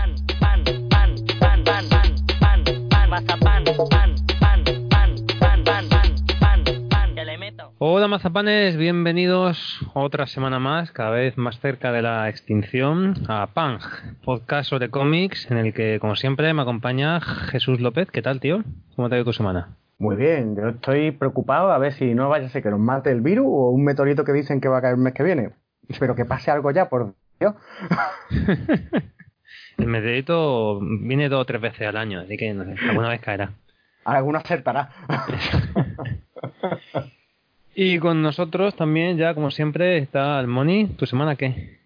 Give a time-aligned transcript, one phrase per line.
[0.00, 6.14] Pan, pan, pan, pan, pan, pan, pan, pan, mazapán, pan, pan, pan, pan, pan, pan,
[6.40, 7.72] pan, pan, que le meto.
[7.78, 13.80] Hola mazapanes, bienvenidos otra semana más, cada vez más cerca de la extinción, a Pang,
[14.24, 18.10] podcast sobre cómics en el que, como siempre, me acompaña Jesús López.
[18.10, 18.62] ¿Qué tal, tío?
[18.96, 19.76] ¿Cómo te ha ido tu semana?
[19.98, 23.10] Muy bien, yo estoy preocupado a ver si no vaya a ser que nos mate
[23.10, 25.50] el virus o un meteorito que dicen que va a caer el mes que viene.
[25.98, 27.54] Pero que pase algo ya, por Dios.
[29.80, 33.20] El meteorito viene dos o tres veces al año, así que no sé, alguna vez
[33.20, 33.52] caerá.
[34.04, 34.90] Alguno acertará.
[37.74, 40.86] Y con nosotros también, ya como siempre, está el Moni.
[40.86, 41.78] ¿Tu semana qué?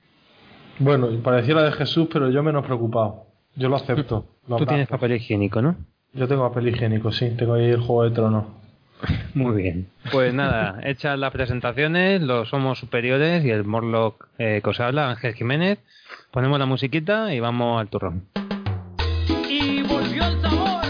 [0.79, 3.27] Bueno, pareciera de Jesús, pero yo menos preocupado.
[3.55, 4.27] Yo lo acepto.
[4.49, 5.77] lo Tú tienes papel higiénico, ¿no?
[6.13, 7.31] Yo tengo papel higiénico, sí.
[7.37, 8.47] Tengo ahí el Juego de Tronos.
[9.35, 9.89] Muy bien.
[10.13, 15.11] Pues nada, hechas las presentaciones, los somos superiores y el Morlock eh, que os habla,
[15.11, 15.79] Ángel Jiménez.
[16.31, 18.25] Ponemos la musiquita y vamos al turrón.
[19.49, 20.84] Y volvió el sabor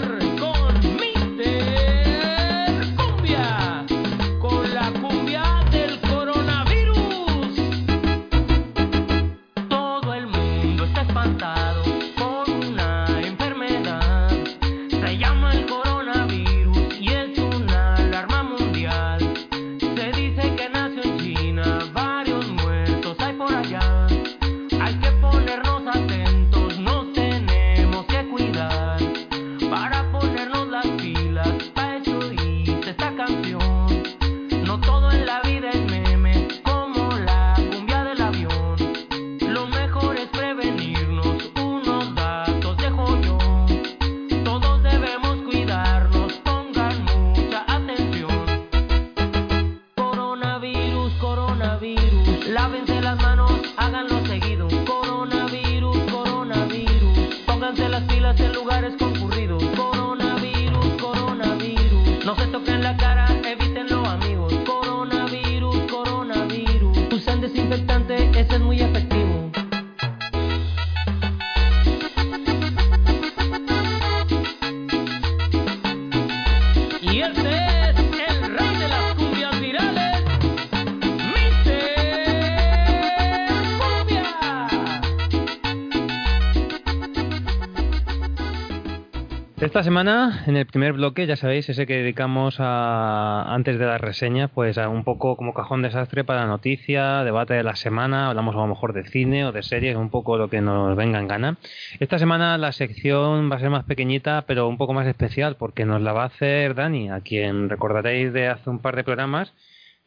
[89.74, 93.98] Esta semana, en el primer bloque, ya sabéis, ese que dedicamos a, antes de la
[93.98, 98.54] reseña, pues a un poco como cajón desastre para noticia, debate de la semana, hablamos
[98.54, 101.26] a lo mejor de cine o de series, un poco lo que nos venga en
[101.26, 101.56] gana.
[101.98, 105.84] Esta semana la sección va a ser más pequeñita, pero un poco más especial, porque
[105.84, 109.52] nos la va a hacer Dani, a quien recordaréis de hace un par de programas,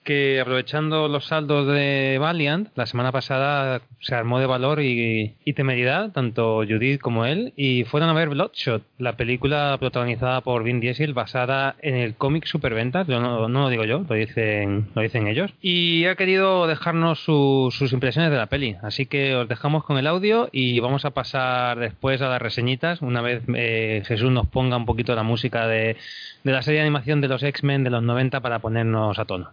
[0.07, 6.13] que aprovechando los saldos de Valiant, la semana pasada se armó de valor y, temeridad,
[6.13, 11.13] tanto Judith como él, y fueron a ver Bloodshot, la película protagonizada por Vin Diesel
[11.13, 15.27] basada en el cómic Superventas, yo no, no lo digo yo, lo dicen, lo dicen
[15.27, 19.83] ellos, y ha querido dejarnos su- sus impresiones de la peli, así que os dejamos
[19.83, 24.31] con el audio y vamos a pasar después a las reseñitas, una vez eh, Jesús
[24.31, 25.97] nos ponga un poquito la música de,
[26.45, 29.49] de la serie de animación de los X-Men de los 90 para ponernos a tono.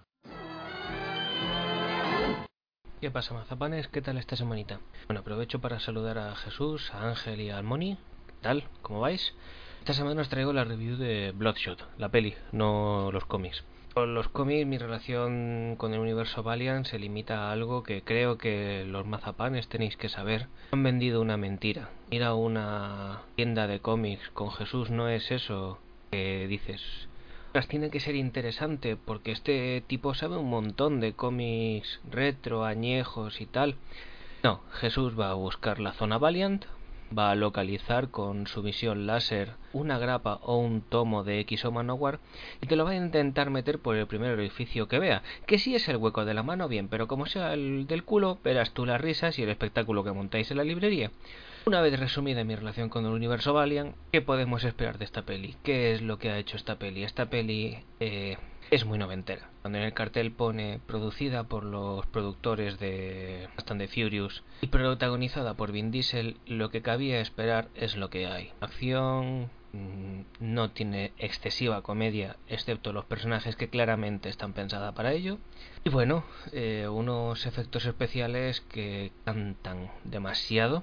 [3.04, 3.86] ¿Qué pasa, mazapanes?
[3.88, 4.80] ¿Qué tal esta semanita?
[5.08, 7.98] Bueno, aprovecho para saludar a Jesús, a Ángel y a Almoni.
[8.26, 8.64] ¿Qué tal?
[8.80, 9.34] ¿Cómo vais?
[9.80, 13.62] Esta semana os traigo la review de Bloodshot, la peli, no los cómics.
[13.92, 18.38] Con los cómics mi relación con el universo Valiant se limita a algo que creo
[18.38, 20.46] que los mazapanes tenéis que saber.
[20.70, 21.90] Han vendido una mentira.
[22.08, 25.78] Ir a una tienda de cómics con Jesús no es eso
[26.10, 26.80] que dices.
[27.62, 33.46] Tiene que ser interesante porque este tipo sabe un montón de cómics retro, añejos y
[33.46, 33.76] tal.
[34.42, 36.64] No, Jesús va a buscar la zona Valiant,
[37.16, 41.70] va a localizar con su visión láser una grapa o un tomo de X o
[41.72, 42.18] Manowar
[42.60, 45.22] y te lo va a intentar meter por el primer orificio que vea.
[45.46, 48.38] Que si es el hueco de la mano, bien, pero como sea el del culo,
[48.42, 51.12] verás tú las risas y el espectáculo que montáis en la librería.
[51.66, 55.56] Una vez resumida mi relación con el universo Valiant, ¿qué podemos esperar de esta peli?
[55.62, 57.04] ¿Qué es lo que ha hecho esta peli?
[57.04, 58.36] Esta peli eh,
[58.70, 59.48] es muy noventera.
[59.62, 64.66] Cuando en el cartel pone producida por los productores de Fast and the Furious y
[64.66, 68.52] protagonizada por Vin Diesel, lo que cabía esperar es lo que hay.
[68.60, 75.38] Acción, mm, no tiene excesiva comedia, excepto los personajes que claramente están pensadas para ello.
[75.82, 80.82] Y bueno, eh, unos efectos especiales que cantan demasiado,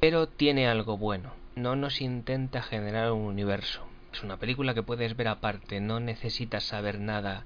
[0.00, 1.32] pero tiene algo bueno.
[1.54, 3.86] No nos intenta generar un universo.
[4.12, 7.44] Es una película que puedes ver aparte, no necesitas saber nada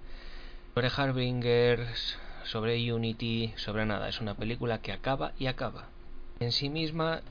[0.75, 4.09] sobre Harbingers, sobre Unity, sobre nada.
[4.09, 5.89] Es una película que acaba y acaba.
[6.41, 7.23] En sí misma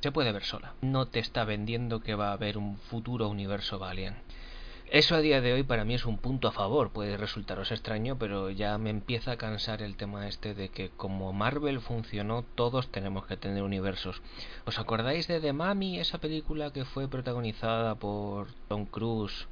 [0.00, 0.74] se puede ver sola.
[0.82, 4.16] No te está vendiendo que va a haber un futuro universo Valiant.
[4.90, 6.90] Eso a día de hoy para mí es un punto a favor.
[6.90, 11.32] Puede resultaros extraño, pero ya me empieza a cansar el tema este de que como
[11.32, 14.22] Marvel funcionó, todos tenemos que tener universos.
[14.64, 19.48] ¿Os acordáis de The Mummy, esa película que fue protagonizada por Tom Cruise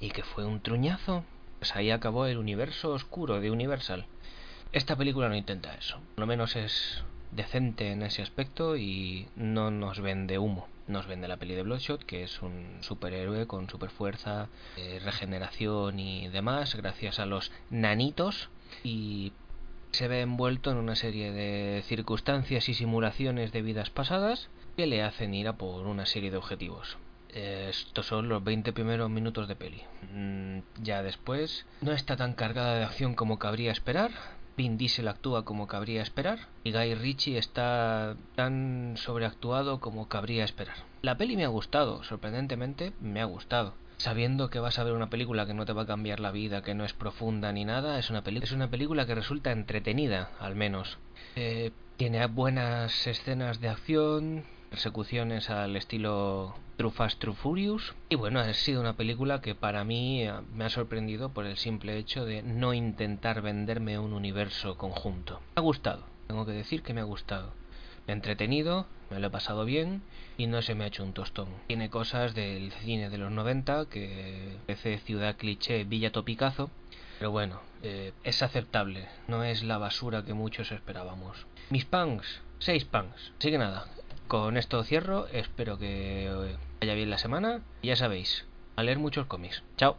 [0.00, 1.24] y que fue un truñazo?
[1.58, 4.06] Pues ahí acabó el universo oscuro de Universal.
[4.72, 5.98] Esta película no intenta eso.
[6.14, 10.68] Por lo menos es decente en ese aspecto y no nos vende humo.
[10.90, 16.00] Nos vende la peli de Bloodshot, que es un superhéroe con super fuerza, eh, regeneración
[16.00, 18.48] y demás, gracias a los nanitos.
[18.82, 19.32] Y
[19.92, 25.04] se ve envuelto en una serie de circunstancias y simulaciones de vidas pasadas que le
[25.04, 26.98] hacen ir a por una serie de objetivos.
[27.28, 29.82] Estos son los 20 primeros minutos de peli.
[30.12, 34.10] Mm, ya después no está tan cargada de acción como cabría esperar.
[34.56, 40.76] Vin Diesel actúa como cabría esperar y Guy Ritchie está tan sobreactuado como cabría esperar.
[41.02, 43.74] La peli me ha gustado, sorprendentemente me ha gustado.
[43.96, 46.62] Sabiendo que vas a ver una película que no te va a cambiar la vida,
[46.62, 50.30] que no es profunda ni nada, es una, peli es una película que resulta entretenida,
[50.40, 50.98] al menos.
[51.36, 57.94] Eh, tiene buenas escenas de acción, persecuciones al estilo True Fast, True Furious.
[58.08, 61.56] Y bueno, ha sido una película que para mí eh, me ha sorprendido por el
[61.56, 65.40] simple hecho de no intentar venderme un universo conjunto.
[65.56, 67.52] Me ha gustado, tengo que decir que me ha gustado.
[68.06, 70.02] Me ha entretenido, me lo he pasado bien
[70.38, 71.48] y no se me ha hecho un tostón.
[71.66, 76.70] Tiene cosas del cine de los 90 que parece ciudad cliché, villa topicazo.
[77.18, 81.46] Pero bueno, eh, es aceptable, no es la basura que muchos esperábamos.
[81.68, 83.32] Mis punks, seis punks.
[83.38, 83.86] Así que nada,
[84.30, 86.30] con esto cierro, espero que
[86.80, 87.62] vaya bien la semana.
[87.82, 88.46] Ya sabéis,
[88.76, 89.64] a leer muchos cómics.
[89.76, 89.96] Chao.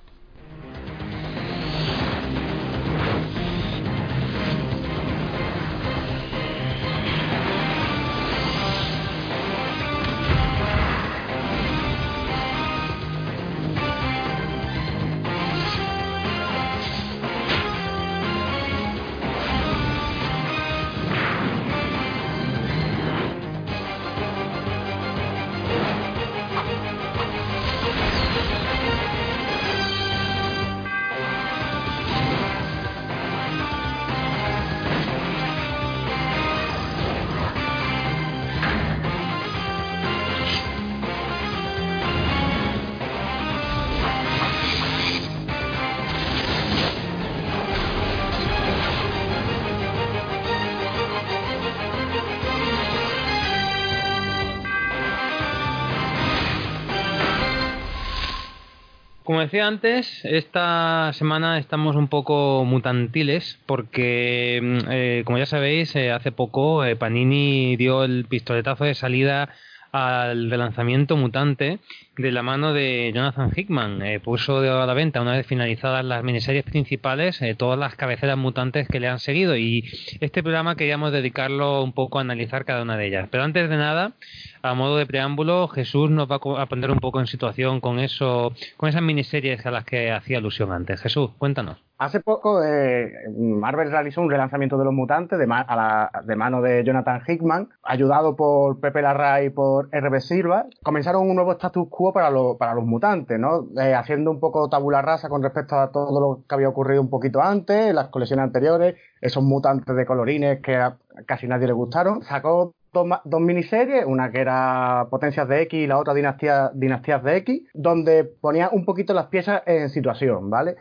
[59.41, 65.95] Como decía antes, esta semana estamos un poco mutantiles porque, mm, eh, como ya sabéis,
[65.95, 69.49] eh, hace poco eh, Panini dio el pistoletazo de salida
[69.91, 71.79] al relanzamiento mutante
[72.21, 74.01] de la mano de Jonathan Hickman.
[74.01, 78.37] Eh, puso a la venta, una vez finalizadas las miniseries principales, eh, todas las cabeceras
[78.37, 79.57] mutantes que le han seguido.
[79.57, 79.83] Y
[80.19, 83.27] este programa queríamos dedicarlo un poco a analizar cada una de ellas.
[83.31, 84.13] Pero antes de nada,
[84.61, 88.53] a modo de preámbulo, Jesús nos va a poner un poco en situación con eso,
[88.77, 91.01] con esas miniseries a las que hacía alusión antes.
[91.01, 91.77] Jesús, cuéntanos.
[92.01, 96.35] Hace poco eh, Marvel realizó un relanzamiento de los mutantes de, ma a la, de,
[96.35, 100.65] mano de Jonathan Hickman, ayudado por Pepe Larra y por RB Silva.
[100.81, 103.67] Comenzaron un nuevo status quo para, lo, para los mutantes, ¿no?
[103.81, 107.09] Eh, haciendo un poco tabula rasa con respecto a todo lo que había ocurrido un
[107.09, 110.79] poquito antes, las colecciones anteriores, esos mutantes de colorines que
[111.25, 112.23] casi nadie le gustaron.
[112.23, 113.07] Sacó Dos,
[113.39, 118.25] miniseries, una que era Potencias de X y la otra Dinastía, Dinastías de X, donde
[118.25, 120.75] ponía un poquito las piezas en situación, ¿vale?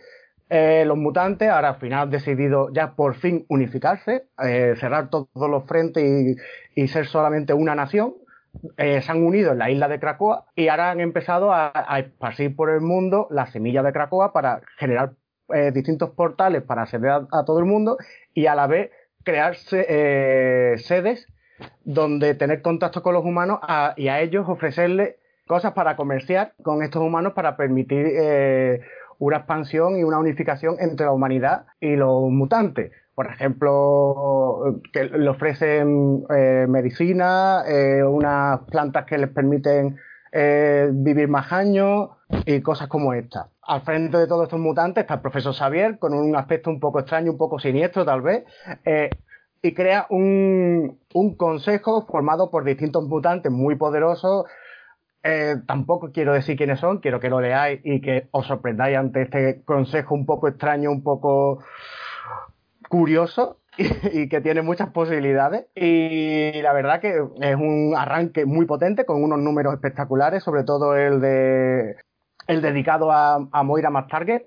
[0.48, 5.28] Eh, los mutantes ahora al final han decidido ya por fin unificarse, eh, cerrar todos
[5.36, 6.36] los frentes
[6.74, 8.14] y, ser solamente una nación.
[8.76, 11.98] Eh, se han unido en la isla de Krakoa y ahora han empezado a, a
[12.00, 15.12] esparcir por el mundo la semilla de Krakoa para generar
[15.54, 17.96] eh, distintos portales para acceder a, a, todo el mundo
[18.34, 18.90] y a la vez
[19.22, 21.26] crear sedes
[21.84, 23.60] donde tener contacto con los humanos
[23.96, 25.16] y a ellos ofrecerles
[25.46, 28.06] cosas para comerciar con estos humanos para permitir
[29.18, 32.92] una expansión y una unificación entre la humanidad y los mutantes.
[33.14, 39.96] Por ejemplo, que le ofrecen eh, medicina, eh, unas plantas que les permiten
[40.32, 42.10] eh, vivir más años
[42.46, 43.48] y cosas como esta.
[43.62, 47.00] Al frente de todos estos mutantes está el profesor Xavier, con un aspecto un poco
[47.00, 48.44] extraño, un poco siniestro tal vez,
[49.62, 54.46] y crea un, un consejo formado por distintos mutantes muy poderosos.
[55.66, 59.62] Tampoco quiero decir quiénes son, quiero que lo leáis y que os sorprendáis ante este
[59.64, 61.62] consejo un poco extraño, un poco
[62.90, 65.66] curioso y, que tiene muchas posibilidades.
[65.74, 70.96] Y la verdad que es un arranque muy potente con unos números espectaculares, sobre todo
[70.96, 71.96] el de
[72.46, 74.46] el dedicado a, a Moira McTarget,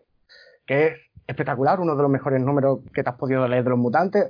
[0.67, 0.93] que es
[1.25, 4.29] espectacular, uno de los mejores números que te has podido leer de los mutantes.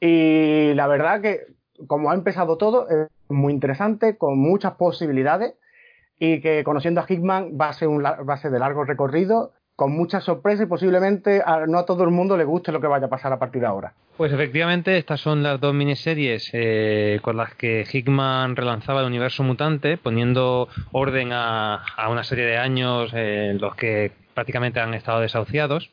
[0.00, 1.40] Y la verdad que,
[1.86, 5.54] como ha empezado todo, es muy interesante, con muchas posibilidades,
[6.18, 9.52] y que conociendo a Hickman va a ser, un, va a ser de largo recorrido,
[9.76, 13.06] con muchas sorpresas y posiblemente no a todo el mundo le guste lo que vaya
[13.06, 13.94] a pasar a partir de ahora.
[14.16, 19.42] Pues efectivamente, estas son las dos miniseries eh, con las que Hickman relanzaba el universo
[19.42, 24.94] mutante, poniendo orden a, a una serie de años eh, en los que prácticamente han
[24.94, 25.90] estado desahuciados.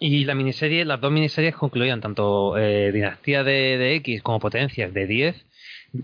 [0.00, 4.92] Y la miniserie, las dos miniseries concluían tanto eh, Dinastía de, de X como Potencias
[4.92, 5.46] de 10,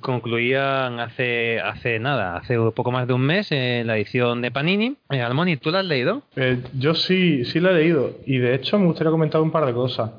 [0.01, 4.97] concluían hace hace nada, hace poco más de un mes en la edición de Panini.
[5.11, 6.23] Eh, Almoni, ¿tú la has leído?
[6.37, 9.67] Eh, yo sí, sí lo he leído y de hecho me gustaría comentar un par
[9.67, 10.11] de cosas.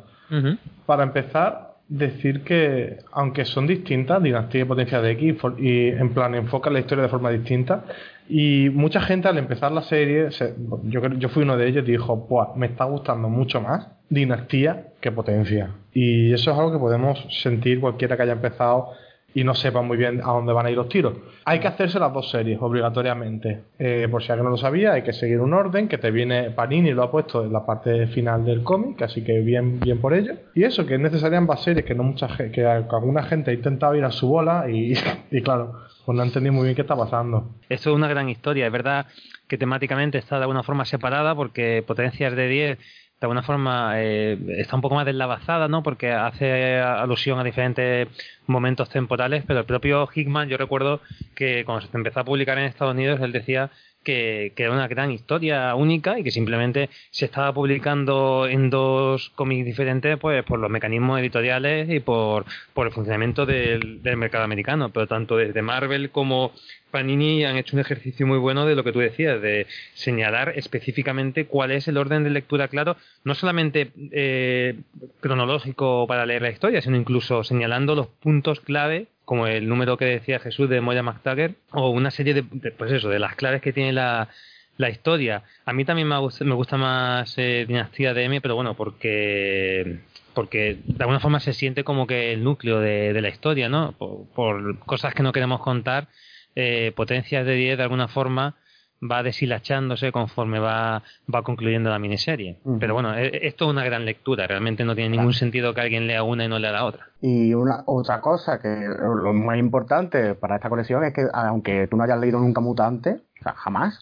[0.88, 6.34] Para empezar, decir que aunque son distintas, Dinastía y Potencia de X, y en plan
[6.34, 7.84] enfocan la historia de forma distinta,
[8.28, 10.56] y mucha gente al empezar la serie, se-
[10.86, 13.88] yo, creo- yo fui uno de ellos y dijo, pues me está gustando mucho más
[14.10, 15.70] Dinastía que Potencia.
[15.94, 18.90] Y eso es algo que podemos sentir cualquiera que haya empezado
[19.36, 21.14] y no sepa muy bien a dónde van a ir los tiros.
[21.44, 23.66] Hay que hacerse las dos series obligatoriamente.
[23.78, 26.52] Eh, por si alguien no lo sabía, hay que seguir un orden que te viene
[26.52, 30.14] Panini lo ha puesto en la parte final del cómic, así que bien bien por
[30.14, 30.36] ello.
[30.56, 33.94] Y eso que es necesaria ambas series que no mucha que alguna gente ha intentado
[33.96, 34.94] ir a su bola y,
[35.32, 35.74] y claro,
[36.06, 37.56] pues no entendí muy bien qué está pasando.
[37.68, 38.68] Esto es una gran historia.
[38.68, 39.06] Es verdad
[39.50, 42.80] que temáticamente está de alguna forma separada porque Potencias de 10
[43.20, 45.84] de alguna forma eh, está un poco más deslavazada, ¿no?
[45.84, 48.10] Porque hace alusión a diferentes
[48.46, 51.02] momentos temporales, pero el propio Hickman, yo recuerdo
[51.34, 53.72] que cuando se empezó a publicar en Estados Unidos, él decía
[54.04, 59.32] que, que era una gran historia única y que simplemente se estaba publicando en dos
[59.36, 64.44] cómics diferentes pues por los mecanismos editoriales y por, por el funcionamiento del, del mercado
[64.44, 64.90] americano.
[64.90, 66.52] Pero tanto desde Marvel como
[66.92, 71.46] Panini han hecho un ejercicio muy bueno de lo que tú decías, de señalar específicamente
[71.46, 74.80] cuál es el orden de lectura claro, no solamente eh,
[75.20, 80.06] cronológico para leer la historia, sino incluso señalando los puntos clave, como el número que
[80.06, 83.74] decía Jesús de Moya McTaggart, o una serie de, pues eso, de las claves que
[83.74, 84.30] tiene la,
[84.78, 85.44] la historia.
[85.66, 90.00] A mí también me gusta, me gusta más eh, Dinastía de M, pero bueno, porque
[90.36, 93.94] porque de alguna forma se siente como que el núcleo de, la historia, ¿no?
[93.94, 96.10] Por, cosas que no queremos contar,
[96.56, 98.56] eh, potencias de 10 de alguna forma
[99.02, 102.60] va deshilachándose conforme va, va concluyendo la miniserie.
[102.64, 102.80] Uh -huh.
[102.80, 105.40] Pero bueno, esto es una gran lectura, realmente no tiene ningún claro.
[105.40, 107.10] sentido que alguien lea una y no lea la otra.
[107.22, 111.98] Y una otra cosa que lo más importante para esta colección es que aunque tú
[111.98, 114.00] no hayas leído nunca Mutante, o sea, jamás,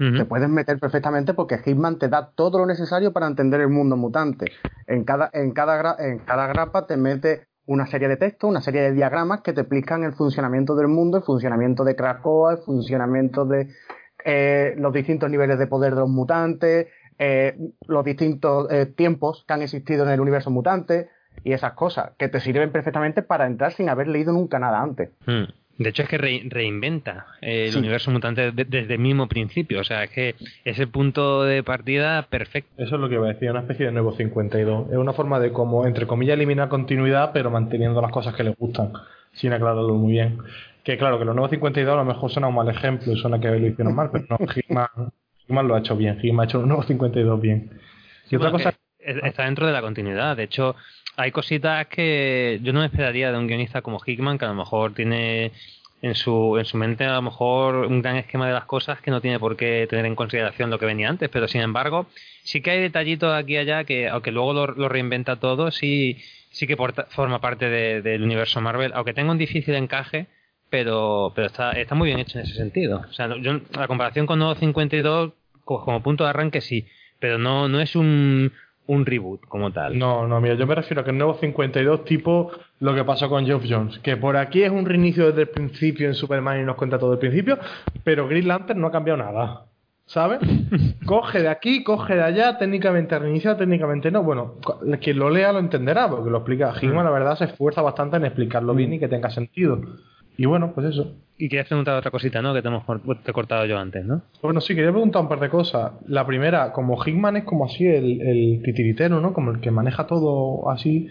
[0.00, 0.18] Uh -huh.
[0.18, 3.96] Te puedes meter perfectamente porque Hitman te da todo lo necesario para entender el mundo
[3.96, 4.52] mutante.
[4.86, 8.80] En cada, en cada, en cada grapa te mete una serie de textos, una serie
[8.80, 13.44] de diagramas que te explican el funcionamiento del mundo, el funcionamiento de Krakoa, el funcionamiento
[13.44, 13.68] de
[14.24, 16.86] eh, los distintos niveles de poder de los mutantes,
[17.18, 21.10] eh, los distintos eh, tiempos que han existido en el universo mutante
[21.44, 25.10] y esas cosas que te sirven perfectamente para entrar sin haber leído nunca nada antes.
[25.26, 25.52] -huh.
[25.78, 27.78] De hecho, es que re reinventa el sí.
[27.78, 29.80] universo mutante de desde el mismo principio.
[29.80, 32.70] O sea, es que es el punto de partida perfecto.
[32.76, 34.90] Eso es lo que iba a decir, una especie de nuevo 52.
[34.90, 38.56] Es una forma de, como, entre comillas, eliminar continuidad, pero manteniendo las cosas que les
[38.56, 38.92] gustan,
[39.32, 40.38] sin aclararlo muy bien.
[40.82, 43.38] Que claro, que los nuevos 52 a lo mejor suena un mal ejemplo y suena
[43.38, 46.18] que lo hicieron mal, pero no, Hitman lo ha hecho bien.
[46.18, 47.70] Hitman ha hecho los nuevos 52 bien.
[48.30, 48.74] Y otra cosa.
[48.98, 50.36] Está dentro de la continuidad.
[50.36, 50.74] De hecho,
[51.18, 54.54] hay cositas que yo no me esperaría de un guionista como Hickman, que a lo
[54.54, 55.50] mejor tiene
[56.00, 59.10] en su, en su mente a lo mejor un gran esquema de las cosas que
[59.10, 62.06] no tiene por qué tener en consideración lo que venía antes, pero sin embargo
[62.44, 66.18] sí que hay detallitos aquí y allá que aunque luego lo, lo reinventa todo, sí,
[66.50, 70.28] sí que porta, forma parte de, del universo Marvel, aunque tenga un difícil encaje,
[70.70, 73.04] pero, pero está, está muy bien hecho en ese sentido.
[73.10, 75.32] O sea, yo, la comparación con Nuevo 52
[75.64, 76.86] como, como punto de arranque sí,
[77.18, 78.52] pero no, no es un,
[78.88, 79.98] un reboot como tal.
[79.98, 83.28] No, no, mira, yo me refiero a que el nuevo 52 tipo lo que pasó
[83.28, 86.64] con Geoff Jones, que por aquí es un reinicio desde el principio en Superman y
[86.64, 87.58] nos cuenta todo el principio,
[88.02, 89.64] pero Green Lantern no ha cambiado nada.
[90.08, 90.40] ¿sabes?
[91.06, 94.22] coge de aquí, coge de allá, técnicamente reinicia, técnicamente no.
[94.22, 94.54] Bueno,
[95.00, 96.72] quien lo lea lo entenderá, porque lo explica.
[96.80, 99.80] Hickman, la verdad, se esfuerza bastante en explicarlo bien y que tenga sentido.
[100.38, 101.14] Y bueno, pues eso.
[101.36, 102.54] Y querías preguntar otra cosita, ¿no?
[102.54, 104.22] Que te hemos cor- te he cortado yo antes, ¿no?
[104.40, 105.92] Bueno, sí, quería preguntar un par de cosas.
[106.06, 109.32] La primera, como Hickman es como así el, el titiritero, ¿no?
[109.34, 111.08] Como el que maneja todo así.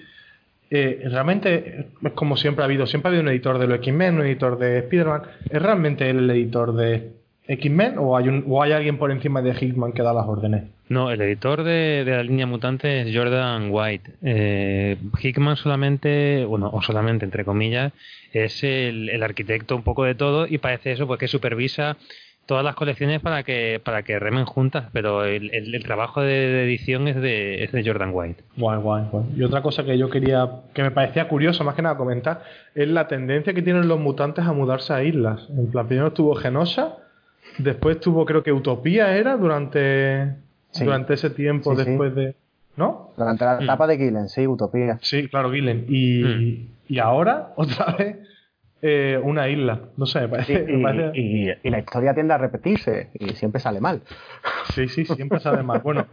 [0.70, 2.88] eh, realmente es como siempre ha habido.
[2.88, 5.22] Siempre ha habido un editor de los X-Men, un editor de Spider-Man.
[5.50, 7.12] ¿Es realmente él el editor de
[7.48, 10.64] X-Men o hay, un, o hay alguien por encima de Hickman que da las órdenes?
[10.89, 14.12] No, el editor de, de la línea mutante es Jordan White.
[14.24, 17.91] Eh, Hickman solamente, bueno, o solamente entre comillas,
[18.32, 21.98] es el, el arquitecto un poco de todo y parece eso, pues que supervisa
[22.46, 27.10] todas las colecciones para que para que remen juntas, pero el, el- trabajo de, edición
[27.10, 28.41] es de, es de Jordan White.
[28.56, 29.25] Guay, guay, guay.
[29.36, 32.88] Y otra cosa que yo quería, que me parecía curioso más que nada comentar, es
[32.88, 35.46] la tendencia que tienen los mutantes a mudarse a islas.
[35.50, 36.96] En plan, primero estuvo Genosha,
[37.58, 40.29] después tuvo creo que Utopía era durante,
[40.72, 40.84] Sí.
[40.86, 42.36] durante ese tiempo Sí, después de...
[42.76, 43.12] ¿No?
[43.18, 43.64] Durante la Mm.
[43.64, 45.00] etapa de Gillen, sí, Utopía.
[45.02, 45.86] Sí, claro, Gillen.
[45.90, 46.68] Y, Mm.
[46.94, 48.18] y ahora, otra vez,
[48.84, 49.80] eh, una isla.
[49.98, 50.64] No sé, me Y, parece...
[50.68, 54.02] me parece- y- y- y la historia tiende a repetirse y siempre sale mal.
[54.76, 55.80] Sí, sí, siempre sale mal.
[55.80, 56.06] Bueno,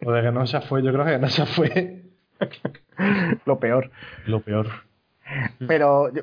[0.00, 2.02] lo de Genosha fue, yo creo que Genosha fue
[3.46, 3.90] Lo peor.
[4.26, 4.66] lo peor.
[5.66, 6.22] Pero yo-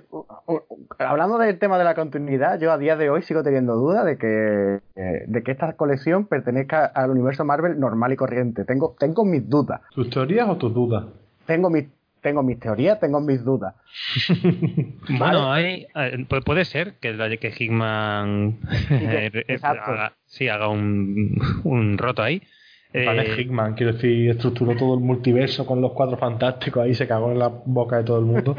[0.99, 4.17] hablando del tema de la continuidad, yo a día de hoy sigo teniendo duda de
[4.17, 8.65] que, eh, de que esta colección pertenezca al universo Marvel normal y corriente.
[8.65, 9.81] Tengo, tengo mis dudas.
[9.93, 11.05] ¿Tus teorías o tus dudas?
[11.45, 11.87] Tengo mis,
[12.21, 13.75] tengo mis teorías, tengo mis dudas.
[15.19, 18.59] Bueno, hay, eh, pu- puede ser que, que Hickman
[18.91, 22.41] eh, eh, haga, sí, haga un, un roto ahí.
[22.93, 27.07] Vale, Eh, Hickman, quiero decir, estructuró todo el multiverso con los cuatro fantásticos, ahí se
[27.07, 28.55] cagó en la boca de todo el mundo.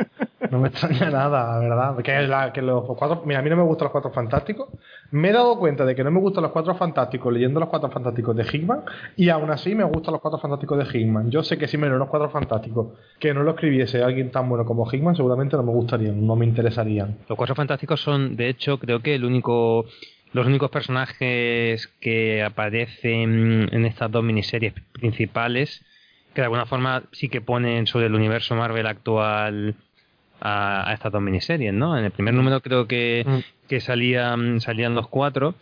[0.51, 1.97] No me extraña nada, la verdad.
[2.03, 4.69] Que, la- que los cuatro, mira, a mí no me gustan los cuatro fantásticos.
[5.11, 7.91] Me he dado cuenta de que no me gustan los cuatro fantásticos leyendo los cuatro
[7.91, 8.81] fantásticos de Hickman,
[9.17, 11.31] y aún así me gustan los cuatro fantásticos de Hickman.
[11.31, 14.49] Yo sé que si me leo los cuatro fantásticos que no lo escribiese alguien tan
[14.49, 17.19] bueno como Hickman, seguramente no me gustarían, no me interesarían.
[17.29, 19.85] Los Cuatro Fantásticos son, de hecho, creo que el único,
[20.33, 25.85] los únicos personajes que aparecen en estas dos miniseries principales,
[26.35, 29.75] que de alguna forma sí que ponen sobre el universo Marvel actual
[30.41, 31.97] a, a estas dos miniseries, ¿no?
[31.99, 33.69] En el primer número creo que, Mm.
[33.69, 35.55] que salían, salían los cuatro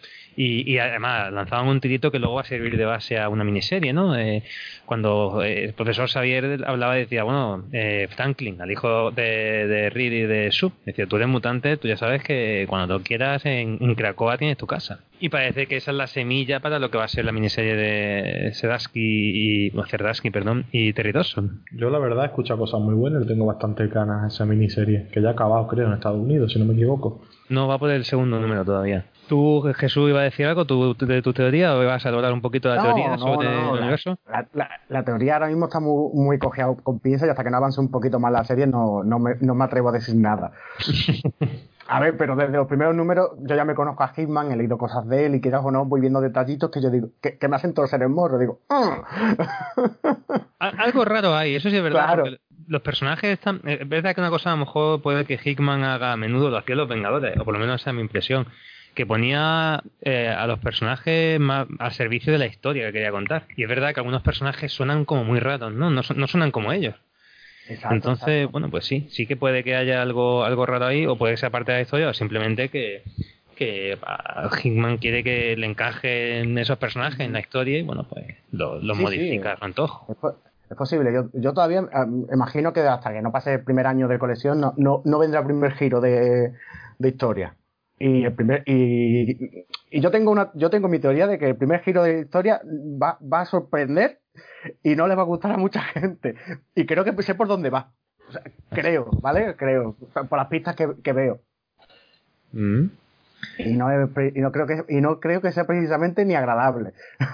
[0.43, 3.45] y, y además lanzaban un tirito que luego va a servir de base a una
[3.45, 4.17] miniserie, ¿no?
[4.17, 4.43] Eh,
[4.87, 10.13] cuando eh, el profesor Xavier hablaba decía, bueno, eh, Franklin, al hijo de, de Reed
[10.13, 13.77] y de Sue, decía, tú eres mutante, tú ya sabes que cuando tú quieras en,
[13.83, 15.01] en Krakoa tienes tu casa.
[15.21, 17.77] Y parece que esa es la semilla para lo que va a ser la miniserie
[17.77, 21.65] de Sedarsky y, perdón, y Terry Dawson.
[21.73, 25.09] Yo la verdad he escuchado cosas muy buenas y tengo bastante ganas a esa miniserie,
[25.13, 27.21] que ya ha acabado creo en Estados Unidos, si no me equivoco.
[27.51, 29.05] No va por el segundo número todavía.
[29.31, 32.69] ¿Tú, Jesús, iba a decir algo de tu teoría o ibas a hablar un poquito
[32.69, 34.19] de la No, teoría sobre no, no, el universo?
[34.29, 37.51] La, la- la teoría ahora mismo está muy, muy cojeado con pinzas y hasta que
[37.51, 40.17] no avance un poquito más la serie no, no, me, no me atrevo a decir
[40.17, 40.51] nada.
[41.93, 44.79] A ver, pero desde los primeros números yo ya me conozco a Hitman, he leído
[44.79, 47.49] cosas de él y quizás o no voy viendo detallitos que yo digo, que, que
[47.49, 48.39] me hacen torcer el morro.
[48.39, 48.61] Digo.
[50.61, 52.05] Al- Algo raro hay, eso sí es verdad.
[52.15, 52.25] Claro.
[52.69, 53.61] Los personajes están.
[53.65, 56.51] eh, Es verdad que una cosa a lo mejor puede que Hickman haga a menudo,
[56.51, 58.47] lo hacía los Vengadores, o por lo menos esa es mi impresión.
[58.95, 63.45] Que ponía eh, a los personajes más al servicio de la historia que quería contar.
[63.57, 65.91] Y es verdad que algunos personajes suenan como muy raros, ¿no?
[65.91, 66.95] No, suenan como ellos.
[67.69, 68.53] Exacto, Entonces, exacto.
[68.53, 71.37] bueno, pues sí, sí que puede que haya algo, algo raro ahí, o puede que
[71.39, 73.05] sea parte de la historia, o simplemente que,
[73.55, 78.25] que ah, Hickman quiere que le encajen esos personajes en la historia y bueno, pues
[78.51, 80.17] lo, lo Sí, modifica a antojo.
[80.69, 81.13] Es posible.
[81.13, 84.61] Yo, yo todavía ah, imagino que hasta que no pase el primer año de colección
[84.61, 86.53] no, no, no vendrá el primer giro de,
[86.99, 87.55] de historia.
[88.03, 91.57] Y el primer y, y yo tengo una yo tengo mi teoría de que el
[91.57, 92.63] primer giro de historia
[93.01, 94.21] va, va a sorprender
[94.83, 96.35] y no le va a gustar a mucha gente.
[96.75, 97.93] Y creo que sé por dónde va.
[98.27, 99.55] O sea, creo, ¿vale?
[99.57, 99.97] Creo.
[100.29, 101.41] Por las pistas que, que veo.
[102.53, 102.87] Mm.
[103.59, 106.93] Y no, y no creo que y no creo que sea precisamente ni agradable.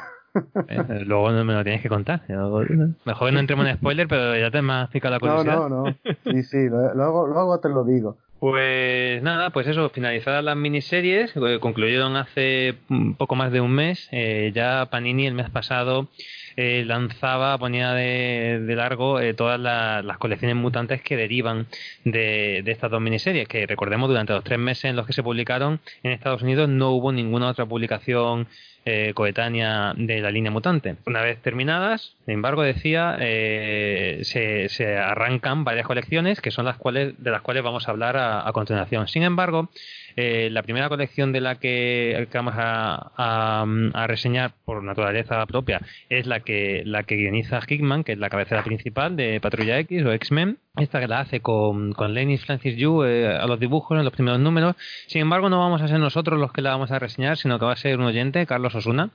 [0.69, 2.21] Eh, Luego no me lo tienes que contar.
[2.29, 5.69] Mejor no entremos en spoiler, pero ya te me has picado la No, curiosidad.
[5.71, 5.97] no, no.
[6.31, 8.19] Sí, sí, lo- luego, luego te lo digo.
[8.39, 12.75] Pues nada, pues eso, finalizadas las miniseries, eh, concluyeron hace
[13.17, 14.09] poco más de un mes.
[14.13, 16.09] eh, ya Panini el mes pasado
[16.57, 21.67] eh, lanzaba, ponía de, largo eh, todas la- las colecciones mutantes que derivan
[22.05, 25.23] de, de estas dos miniseries, que recordemos durante los tres meses en los que se
[25.23, 28.49] publicaron en Estados Unidos no hubo ninguna otra publicación
[28.89, 30.95] eh, coetánea de la línea mutante.
[31.07, 37.15] Una vez terminadas, sin embargo, decía, eh, se, arrancan varias colecciones que son las cuales
[37.19, 39.09] de las cuales vamos a hablar a, continuación.
[39.09, 39.71] Sin embargo,
[40.15, 46.41] eh, la primera colección de la que, vamos a reseñar por naturaleza propia es la
[46.41, 50.59] que la que guioniza Hickman, que es la cabecera principal de Patrulla X o X-Men.
[50.77, 54.13] Esta que la hace con, con Lenny Francis Yu eh, a los dibujos en los
[54.13, 54.77] primeros números.
[55.07, 57.65] Sin embargo, no vamos a ser nosotros los que la vamos a reseñar, sino que
[57.65, 59.11] va a ser un oyente, Carlos Osuna,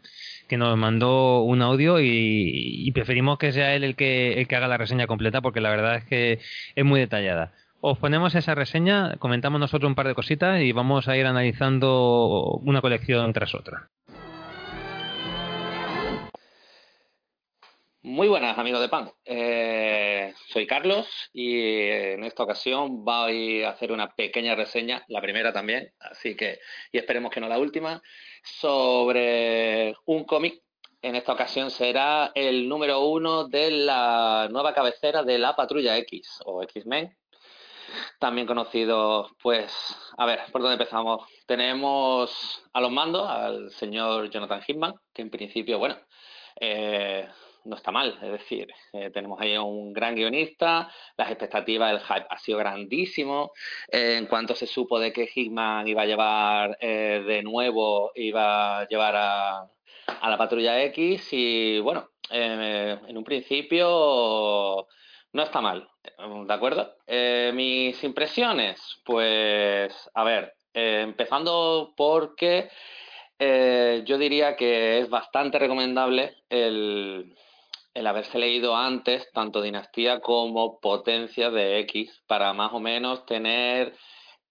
[0.47, 4.55] que nos mandó un audio y, y preferimos que sea él el que, el que
[4.55, 6.39] haga la reseña completa porque la verdad es que
[6.75, 7.51] es muy detallada.
[7.79, 12.59] Os ponemos esa reseña, comentamos nosotros un par de cositas y vamos a ir analizando
[12.63, 13.89] una colección tras otra.
[18.03, 19.11] Muy buenas amigos de PAN.
[19.25, 25.53] Eh, soy Carlos y en esta ocasión voy a hacer una pequeña reseña, la primera
[25.53, 26.57] también, así que,
[26.91, 28.01] y esperemos que no la última,
[28.43, 30.63] sobre un cómic.
[31.03, 36.39] En esta ocasión será el número uno de la nueva cabecera de la Patrulla X
[36.45, 37.15] o X-Men,
[38.17, 39.71] también conocido, pues,
[40.17, 41.27] a ver, ¿por dónde empezamos?
[41.45, 45.99] Tenemos a los mandos al señor Jonathan Hickman, que en principio, bueno,
[46.59, 47.27] eh,
[47.63, 52.27] no está mal, es decir, eh, tenemos ahí un gran guionista, las expectativas, el hype
[52.29, 53.51] ha sido grandísimo,
[53.91, 58.79] eh, en cuanto se supo de que Hickman iba a llevar eh, de nuevo, iba
[58.79, 64.87] a llevar a, a la Patrulla X y bueno, en un principio
[65.33, 65.87] no está mal,
[66.47, 66.95] ¿de acuerdo?
[67.53, 72.69] Mis impresiones, pues, a ver, empezando porque
[73.39, 77.35] yo diría que es bastante recomendable el,
[77.93, 83.93] el haberse leído antes tanto Dinastía como Potencia de X para más o menos tener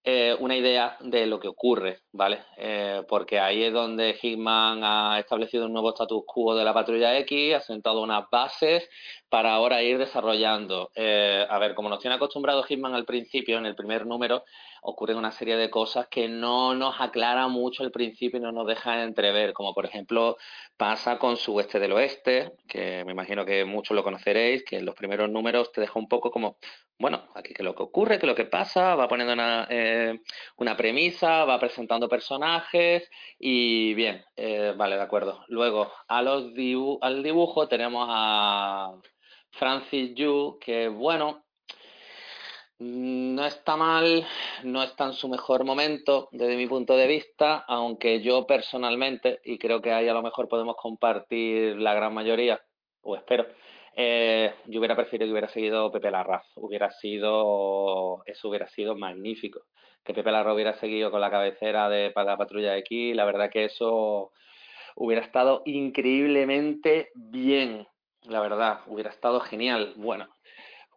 [0.03, 2.43] eh, una idea de lo que ocurre, ¿vale?
[2.57, 7.17] Eh, porque ahí es donde Hickman ha establecido un nuevo status quo de la Patrulla
[7.19, 8.89] X, ha sentado unas bases
[9.29, 10.91] para ahora ir desarrollando.
[10.95, 14.43] Eh, a ver, como nos tiene acostumbrado Hickman al principio, en el primer número,
[14.81, 18.67] ocurren una serie de cosas que no nos aclara mucho al principio y no nos
[18.67, 20.37] deja entrever, como por ejemplo
[20.75, 24.85] pasa con su Oeste del Oeste, que me imagino que muchos lo conoceréis, que en
[24.85, 26.57] los primeros números te deja un poco como,
[26.97, 30.19] bueno, aquí que lo que ocurre, que lo que pasa, va poniendo una, eh,
[30.57, 33.09] una premisa, va presentando personajes
[33.39, 35.43] y bien, eh, vale, de acuerdo.
[35.47, 38.93] Luego, a los dibu- al dibujo tenemos a
[39.51, 41.43] Francis Yu, que bueno,
[42.79, 44.25] Mm, No está mal,
[44.63, 49.57] no está en su mejor momento desde mi punto de vista, aunque yo personalmente, y
[49.59, 52.59] creo que ahí a lo mejor podemos compartir la gran mayoría,
[53.01, 53.45] o espero,
[53.95, 59.61] eh, yo hubiera preferido que hubiera seguido Pepe Larraz, hubiera sido, eso hubiera sido magnífico,
[60.03, 63.65] que Pepe Larraz hubiera seguido con la cabecera de la Patrulla X, la verdad que
[63.65, 64.31] eso
[64.95, 67.87] hubiera estado increíblemente bien,
[68.23, 69.93] la verdad, hubiera estado genial.
[69.95, 70.27] Bueno,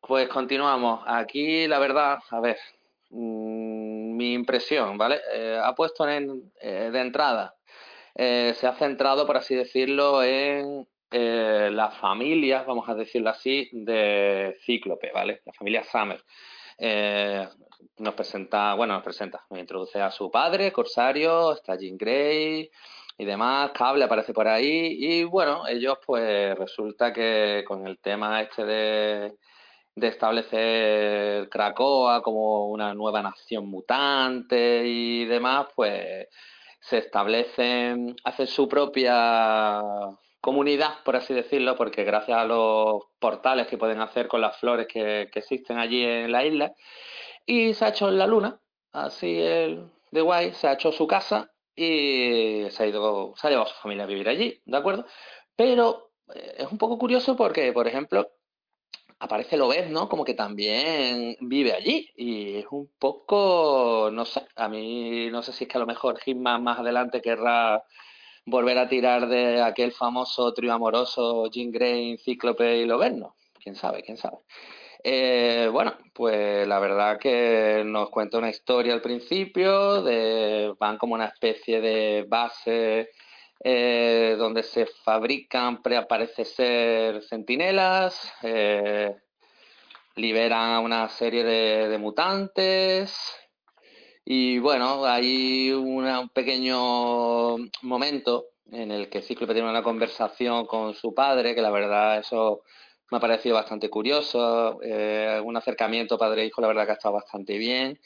[0.00, 1.02] pues continuamos.
[1.06, 2.58] Aquí, la verdad, a ver,
[3.10, 5.20] mm, mi impresión, ¿vale?
[5.34, 7.54] Eh, ha puesto en, eh, de entrada,
[8.14, 13.68] eh, se ha centrado, por así decirlo, en eh, la familia, vamos a decirlo así,
[13.72, 15.42] de Cíclope, ¿vale?
[15.44, 16.20] La familia Summer.
[16.78, 17.48] Eh,
[17.98, 22.70] nos presenta, bueno, nos presenta, nos introduce a su padre, Corsario, está Jean Grey
[23.16, 28.42] y demás, Cable aparece por ahí y bueno, ellos pues resulta que con el tema
[28.42, 29.36] este de
[29.96, 36.28] de establecer Krakoa como una nueva nación mutante y demás, pues
[36.80, 39.80] se establecen, hacen su propia
[40.44, 44.86] comunidad, por así decirlo, porque gracias a los portales que pueden hacer con las flores
[44.86, 46.74] que, existen allí en la isla,
[47.46, 48.60] y se ha hecho en la luna,
[48.92, 53.50] así el de guay, se ha hecho su casa y se ha ido, se ha
[53.50, 55.06] llevado a su familia a vivir allí, ¿de acuerdo?
[55.56, 58.28] Pero eh, es un poco curioso porque, por ejemplo,
[59.20, 60.10] aparece Lobez, ¿no?
[60.10, 62.10] Como que también vive allí.
[62.16, 65.86] Y es un poco, no sé, a mí no sé si es que a lo
[65.86, 67.82] mejor Hitman más adelante querrá
[68.46, 73.36] volver a tirar de aquel famoso trío amoroso Jean Grey, Cíclope y Lobez, ¿no?
[73.62, 74.38] Quién sabe, quién sabe.
[75.02, 81.14] Eh, bueno, pues la verdad que nos cuenta una historia al principio, de, van como
[81.14, 83.10] una especie de base
[83.62, 89.14] eh, donde se fabrican, preaparece ser centinelas, eh,
[90.16, 93.43] liberan a una serie de mutantes
[94.24, 101.14] y bueno, hay un pequeño momento en el que Cíclope tiene una conversación con su
[101.14, 102.62] padre, que la verdad eso
[103.10, 107.58] me ha parecido bastante curioso, eh, un acercamiento padre-hijo la verdad que ha estado bastante
[107.58, 108.00] bien.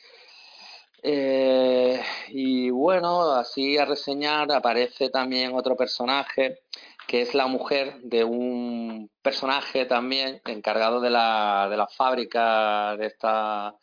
[1.03, 6.59] Eh, y bueno, así a reseñar aparece también otro personaje
[7.07, 13.07] que es la mujer de un personaje también encargado de la, de la fábrica de
[13.07, 13.75] esta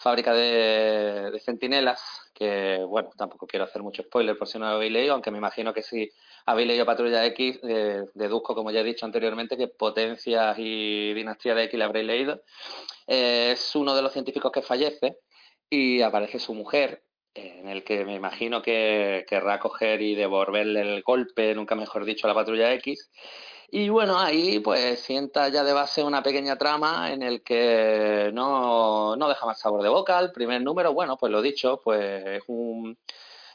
[0.00, 2.00] fábrica de, centinelas,
[2.34, 5.36] que bueno, tampoco quiero hacer mucho spoiler por si no lo habéis leído, aunque me
[5.36, 6.10] imagino que si
[6.46, 11.54] habéis leído Patrulla X, eh, deduzco, como ya he dicho anteriormente, que Potencias y Dinastía
[11.54, 12.42] de X le habréis leído.
[13.06, 15.18] Eh, es uno de los científicos que fallece
[15.68, 21.02] y aparece su mujer, en el que me imagino que querrá coger y devolverle el
[21.02, 23.10] golpe, nunca mejor dicho, a la Patrulla X.
[23.72, 29.14] Y bueno, ahí pues sienta ya de base una pequeña trama en el que no,
[29.14, 30.18] no deja más sabor de boca.
[30.18, 32.98] El primer número, bueno, pues lo dicho, pues es un,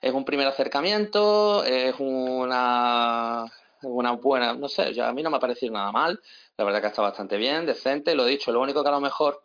[0.01, 3.45] es un primer acercamiento, es una,
[3.81, 6.21] una buena, no sé, ya a mí no me ha parecido nada mal.
[6.57, 8.15] La verdad que está bastante bien, decente.
[8.15, 9.43] Lo dicho, lo único que a lo mejor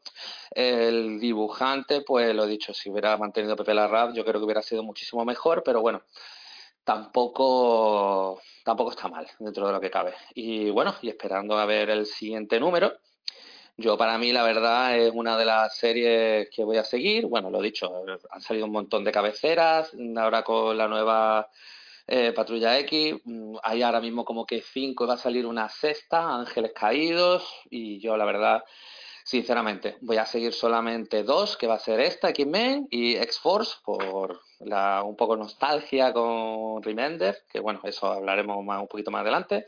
[0.52, 4.85] el dibujante, pues lo dicho, si hubiera mantenido Pepe Larraz, yo creo que hubiera sido
[4.85, 6.02] muchísimo mejor, pero bueno,
[6.84, 10.14] tampoco, tampoco está mal dentro de lo que cabe.
[10.34, 12.92] Y bueno, y esperando a ver el siguiente número.
[13.76, 17.26] Yo para mí la verdad es una de las series que voy a seguir.
[17.26, 19.92] Bueno, lo dicho, han salido un montón de cabeceras.
[20.16, 21.48] Ahora con la nueva
[22.06, 26.34] eh, Patrulla X, mm, hay ahora mismo como que cinco, va a salir una sexta,
[26.34, 27.48] Ángeles Caídos.
[27.70, 28.64] Y yo la verdad
[29.24, 29.96] sinceramente.
[30.00, 35.16] Voy a seguir solamente dos, que va a ser esta, X-Men y X-Force, por un
[35.16, 39.66] poco nostalgia con Remender, que bueno, eso hablaremos un poquito más adelante.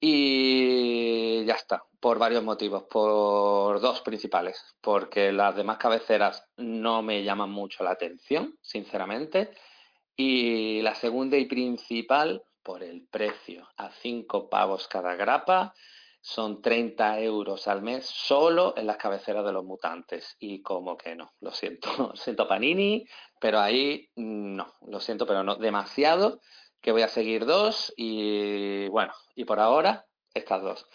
[0.00, 7.24] Y ya está, por varios motivos, por dos principales, porque las demás cabeceras no me
[7.24, 9.50] llaman mucho la atención, sinceramente,
[10.16, 15.74] y la segunda y principal, por el precio, a cinco pavos cada grapa,
[16.20, 20.36] son 30 euros al mes solo en las cabeceras de los mutantes.
[20.38, 23.06] Y como que no, lo siento, siento Panini,
[23.40, 26.40] pero ahí no, lo siento, pero no demasiado,
[26.80, 30.86] que voy a seguir dos y bueno, y por ahora estas dos.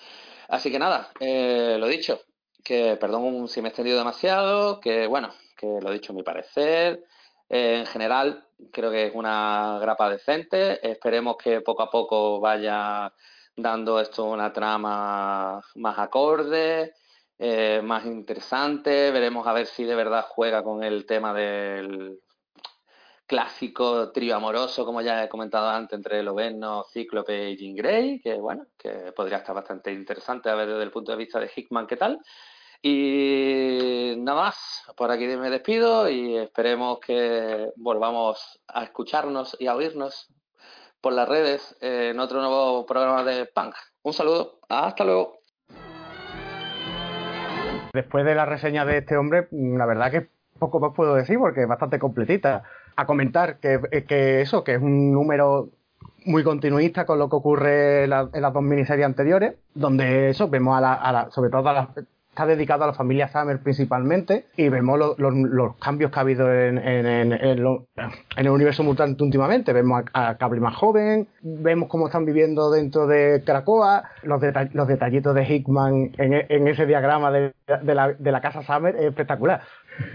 [0.48, 2.22] Así que nada, eh, lo dicho,
[2.64, 6.24] que perdón si me he extendido demasiado, que bueno, que lo he dicho a mi
[6.24, 7.04] parecer.
[7.50, 10.86] Eh, en general, creo que es una grapa decente.
[10.90, 13.14] Esperemos que poco a poco vaya
[13.56, 16.94] dando esto una trama más acorde,
[17.38, 19.12] eh, más interesante.
[19.12, 22.20] Veremos a ver si de verdad juega con el tema del
[23.26, 28.36] clásico trío amoroso, como ya he comentado antes, entre Loveno, Cíclope y Jean Grey, que
[28.36, 31.88] bueno, que podría estar bastante interesante a ver desde el punto de vista de Hickman
[31.88, 32.20] qué tal.
[32.82, 39.76] Y nada más, por aquí me despido y esperemos que volvamos a escucharnos y a
[39.76, 40.28] oírnos
[41.04, 43.76] por las redes eh, en otro nuevo programa de Punk.
[44.04, 45.34] Un saludo, hasta luego.
[47.94, 51.38] Después de la reseña de este hombre, mm, la verdad que poco más puedo decir
[51.38, 52.64] porque es bastante completita.
[52.96, 55.70] A comentar que, eh, que eso, que es un número
[56.26, 60.82] muy continuista con lo que ocurre en, las dos miniseries anteriores, donde eso vemos a
[60.82, 61.88] la, a la sobre todo a las
[62.34, 66.80] está dedicado a la familia Summer principalmente y vemos los cambios que ha habido en,
[66.80, 69.72] el universo mutante últimamente.
[69.72, 74.42] Vemos a, Cable más joven, vemos cómo están viviendo dentro de Krakoa, los,
[74.74, 79.62] los detallitos de Hickman en, ese diagrama de, la, casa Summer es espectacular.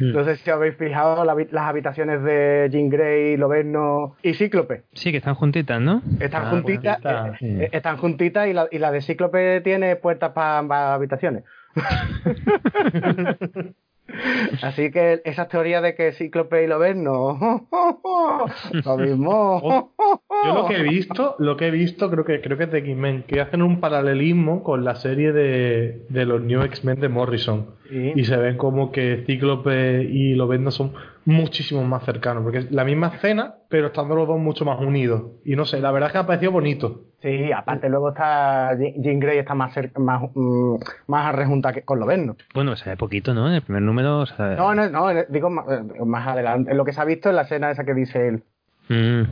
[0.01, 4.83] No sé si habéis fijado las habitaciones de Jean Grey, Loberno y Cíclope.
[4.93, 6.03] Sí, que están juntitas, ¿no?
[6.19, 10.33] Están ah, juntitas, eh, eh, están juntitas y la, y la de Cíclope tiene puertas
[10.33, 11.45] para ambas habitaciones.
[14.63, 17.39] Así que esa teoría de que Cíclope y Loberno
[18.85, 19.93] lo mismo.
[20.45, 22.79] Yo lo que he visto, lo que he visto creo que creo que es de
[22.79, 27.67] X-Men, que hacen un paralelismo con la serie de, de los New X-Men de Morrison.
[27.91, 30.93] Y se ven como que Cíclope y Loberno son
[31.29, 35.25] muchísimo más cercanos, porque es la misma escena, pero estando los dos mucho más unidos.
[35.45, 37.03] Y no sé, la verdad es que me ha parecido bonito.
[37.21, 40.77] Sí, aparte luego está Jean Grey está más cerca, más, mm,
[41.09, 42.37] más arrejunta que con Loberno.
[42.55, 43.47] Bueno, se ve poquito, ¿no?
[43.49, 44.25] En el primer número.
[44.57, 46.75] No, no, no, digo más, eh, más adelante.
[46.75, 48.45] Lo que se ha visto en la escena esa que dice él.
[48.89, 49.23] Mm.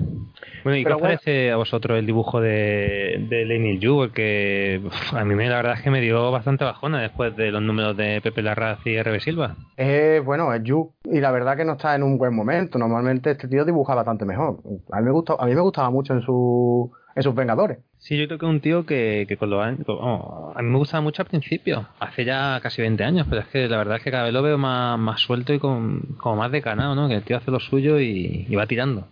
[0.65, 4.11] Bueno, ¿y qué os parece a vosotros el dibujo de, de Lenny Yu?
[4.13, 4.81] Que
[5.13, 7.97] a mí me, la verdad es que me dio bastante bajona después de los números
[7.97, 9.57] de Pepe Larraz y RB Silva.
[9.77, 12.79] Eh, bueno, es Yu y la verdad que no está en un buen momento.
[12.79, 14.59] Normalmente este tío dibuja bastante mejor.
[14.93, 17.79] A mí me, gustó, a mí me gustaba mucho en, su, en sus Vengadores.
[17.99, 19.81] Sí, yo creo que es un tío que, que con los años.
[19.89, 23.49] Oh, a mí me gustaba mucho al principio, hace ya casi 20 años, pero es
[23.49, 26.37] que la verdad es que cada vez lo veo más, más suelto y con, como
[26.37, 27.09] más decanado, ¿no?
[27.09, 29.09] Que el tío hace lo suyo y va tirando.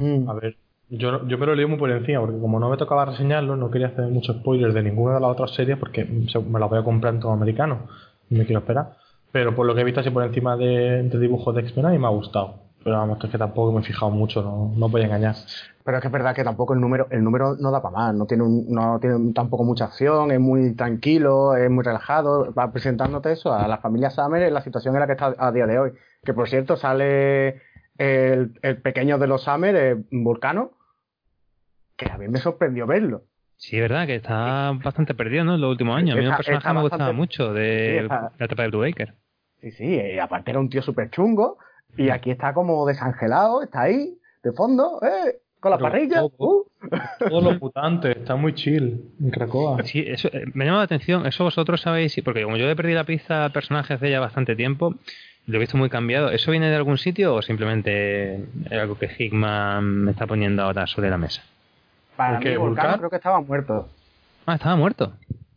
[0.00, 0.28] Mm.
[0.28, 0.56] A ver,
[0.88, 3.70] yo, yo me lo leí muy por encima, porque como no me tocaba reseñarlo, no
[3.70, 6.82] quería hacer muchos spoilers de ninguna de las otras series, porque me la voy a
[6.82, 7.86] comprar en todo americano
[8.30, 8.92] me quiero esperar.
[9.32, 11.90] Pero por lo que he visto así por encima de, de dibujos de X-Men, a
[11.90, 12.54] mí me ha gustado.
[12.82, 15.34] Pero vamos, es que tampoco me he fijado mucho, no, no voy a engañar.
[15.84, 18.14] Pero es que es verdad que tampoco el número, el número no da para más,
[18.14, 22.70] no tiene, un- no tiene tampoco mucha acción, es muy tranquilo, es muy relajado, va
[22.72, 25.66] presentándote eso a la familia Summer en la situación en la que está a día
[25.66, 25.90] de hoy.
[26.24, 27.60] Que por cierto sale
[28.00, 30.72] el, el pequeño de los Summer, eh, Vulcano,
[31.96, 33.24] que a mí me sorprendió verlo.
[33.56, 35.56] Sí, es verdad que está bastante perdido, ¿no?
[35.56, 36.14] En los últimos años.
[36.14, 38.08] A mí el Está- personaje me gustaba bastante- mucho de Sí,
[38.38, 39.14] la etapa de Brubaker.
[39.60, 41.58] Sí, sí, eh, aparte era un tío súper chungo
[41.98, 46.20] y aquí está como desangelado, está ahí, de fondo, eh, con la Pero parrilla.
[46.20, 46.66] todo- uh.
[47.18, 49.82] Todos los mutantes, está muy chill en Cracoa.
[49.84, 51.26] Sí, eso eh, me llama la atención.
[51.26, 54.56] Eso vosotros sabéis, porque como yo he perdido la pista al personaje hace ya bastante
[54.56, 54.94] tiempo,
[55.50, 56.30] lo he visto muy cambiado.
[56.30, 60.86] ¿Eso viene de algún sitio o simplemente es algo que Hickman me está poniendo ahora
[60.86, 61.42] sobre la mesa?
[62.16, 62.98] Para ¿Por qué, mí, Vulcan?
[62.98, 63.88] creo que estaba muerto.
[64.46, 65.12] Ah, estaba muerto.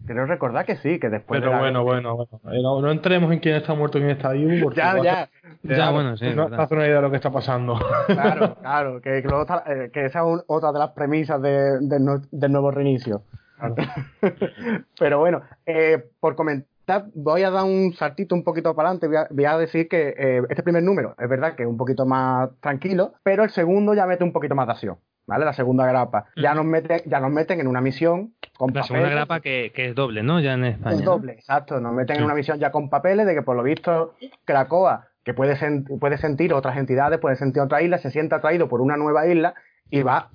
[0.05, 2.39] Creo recordar que sí, que después Pero de la- bueno, bueno, bueno.
[2.51, 4.65] Eh, No, no entremos en quién está muerto y quién está vivo.
[4.65, 5.29] Porque Ya, ya.
[5.63, 7.79] Ya, bueno, sí, No hace una idea de lo que está pasando.
[8.07, 11.79] Claro, claro, que, que luego está- eh, que esa es otra de las premisas de-
[11.79, 13.21] de no- del nuevo reinicio.
[13.57, 13.75] Claro.
[14.99, 16.67] Pero bueno, eh, por comentar,
[17.13, 19.07] voy a dar un saltito un poquito para adelante.
[19.07, 21.77] Voy a, voy a decir que eh, este primer número es verdad que es un
[21.77, 24.97] poquito más tranquilo, pero el segundo ya mete un poquito más de acción.
[25.25, 25.45] ¿Vale?
[25.45, 26.25] La segunda grapa.
[26.35, 29.15] Ya nos meten, ya nos meten en una misión con La segunda papeles.
[29.15, 30.41] grapa que, que es doble, ¿no?
[30.41, 30.95] Ya en España.
[30.97, 31.79] Es doble, exacto.
[31.79, 35.33] Nos meten en una misión ya con papeles de que por lo visto Cracoa, que
[35.33, 38.97] puede, sen- puede sentir otras entidades, puede sentir otra isla, se siente atraído por una
[38.97, 39.53] nueva isla
[39.89, 40.29] y va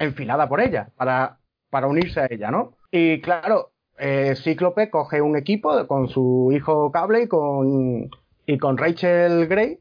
[0.00, 1.36] enfilada por ella para,
[1.70, 2.72] para unirse a ella, ¿no?
[2.90, 8.10] Y claro, eh, Cíclope coge un equipo con su hijo Cable y con,
[8.46, 9.78] y con Rachel Gray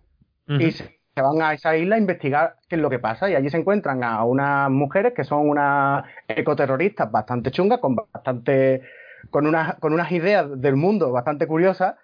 [0.57, 3.29] y se, se van a esa isla a investigar qué es lo que pasa.
[3.29, 8.81] Y allí se encuentran a unas mujeres que son unas ecoterroristas bastante chungas, con bastante,
[9.29, 11.95] con unas, con unas ideas del mundo bastante curiosas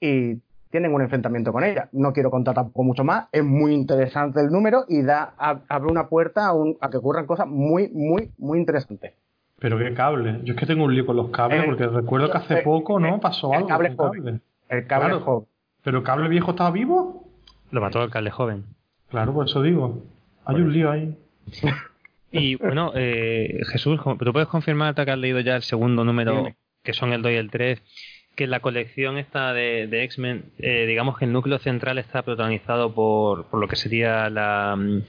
[0.00, 0.36] y
[0.70, 1.88] tienen un enfrentamiento con ellas.
[1.92, 3.28] No quiero contar tampoco mucho más.
[3.32, 7.26] Es muy interesante el número y da, abre una puerta a, un- a que ocurran
[7.26, 9.12] cosas muy, muy, muy interesantes.
[9.58, 10.40] Pero qué cable.
[10.44, 12.62] Yo es que tengo un lío con los cables Eh, porque recuerdo que hace eh,
[12.62, 13.16] poco, ¿no?
[13.16, 13.68] eh, Pasó el algo.
[13.68, 14.22] cable con joven.
[14.24, 14.40] cable.
[14.68, 15.20] El cable Claro.
[15.24, 15.48] joven.
[15.82, 17.28] ¿Pero el cable viejo estaba vivo?
[17.70, 18.64] Lo mató el alcalde joven.
[19.10, 20.02] Claro, por eso digo.
[20.44, 21.16] Hay un lío ahí.
[22.30, 26.48] Y bueno, eh, Jesús, como- ¿tú puedes confirmar que has leído ya el segundo número,
[26.82, 27.80] que son el 2 y el 3,
[28.34, 32.92] que la colección esta de, de X-Men, eh, digamos que el núcleo central está protagonizado
[32.92, 35.02] por, por lo que sería la, mm,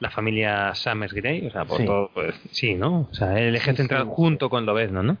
[0.00, 1.46] la familia Summers Grey?
[1.46, 1.86] O sea, por Sí.
[1.86, 3.08] todo, pues, sí, ¿no?
[3.10, 5.16] O sea, el eje Sí, central sí, junto con Lobezno, ¿no?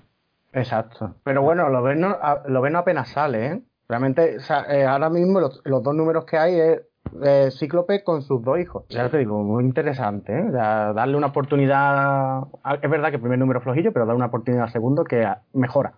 [0.52, 1.14] Exacto.
[1.24, 3.60] Pero bueno, lo ven, no, a- lo ven no apenas sale, ¿eh?
[3.88, 6.80] Realmente, o sea, eh, ahora mismo los, los dos números que hay es
[7.22, 8.84] eh, Cíclope con sus dos hijos.
[8.88, 10.44] Ya te digo, muy interesante, ¿eh?
[10.48, 12.38] O sea, darle una oportunidad.
[12.64, 15.04] a- Es verdad que el primer número es flojillo, pero dar una oportunidad al segundo
[15.04, 15.92] que mejora.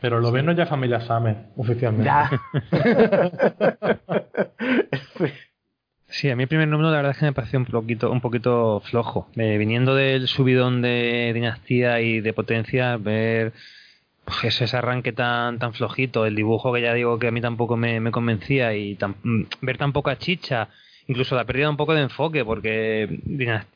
[0.00, 2.04] Pero lo ven no ya familia Same, oficialmente.
[2.04, 2.30] Ya.
[6.20, 6.28] Sí.
[6.28, 8.80] A mí el primer número la verdad es que me pareció un poquito, un poquito
[8.84, 9.28] flojo.
[9.36, 13.54] Eh, viniendo del subidón de dinastía y de potencia, ver
[14.26, 17.76] pues, ese, arranque tan, tan flojito, el dibujo que ya digo que a mí tampoco
[17.78, 20.68] me, convencía y tan- mm, ver tan poca chicha,
[21.08, 23.08] incluso la pérdida un poco de enfoque, porque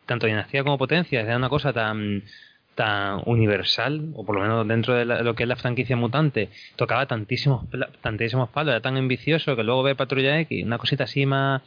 [0.05, 2.23] tanto dinastía como potencia era una cosa tan
[2.75, 6.49] tan universal, o por lo menos dentro de la- lo que es la franquicia mutante,
[6.77, 7.67] tocaba tantísimos,
[8.03, 11.63] tantísimos palos, era tan ambicioso que luego ver Patrulla X, una cosita así más,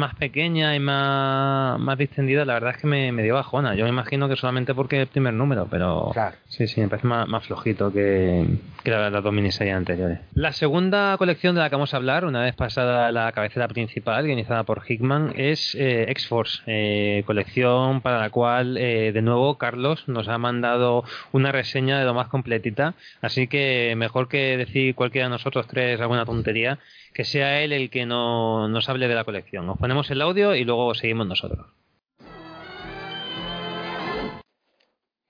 [0.00, 3.74] más pequeña y más, más distendida, la verdad es que me, me dio bajona.
[3.74, 6.34] Yo me imagino que solamente porque es el primer número, pero Claro.
[6.48, 8.44] sí, sí, me parece más, más flojito que,
[8.82, 10.18] que la- las dos miniseries anteriores.
[10.34, 14.24] La segunda colección de la que vamos a hablar, una vez pasada la cabecera principal,
[14.26, 20.08] guionizada por Hickman, es eh, X-Force, eh, colección para la cual, eh, de nuevo, Carlos
[20.08, 25.26] nos ha mandado una reseña de lo más completita, así que mejor que decir cualquiera
[25.26, 26.78] de nosotros tres alguna tontería,
[27.12, 29.68] que sea él el que no, nos hable de la colección.
[29.68, 31.66] Os ponemos el audio y luego seguimos nosotros.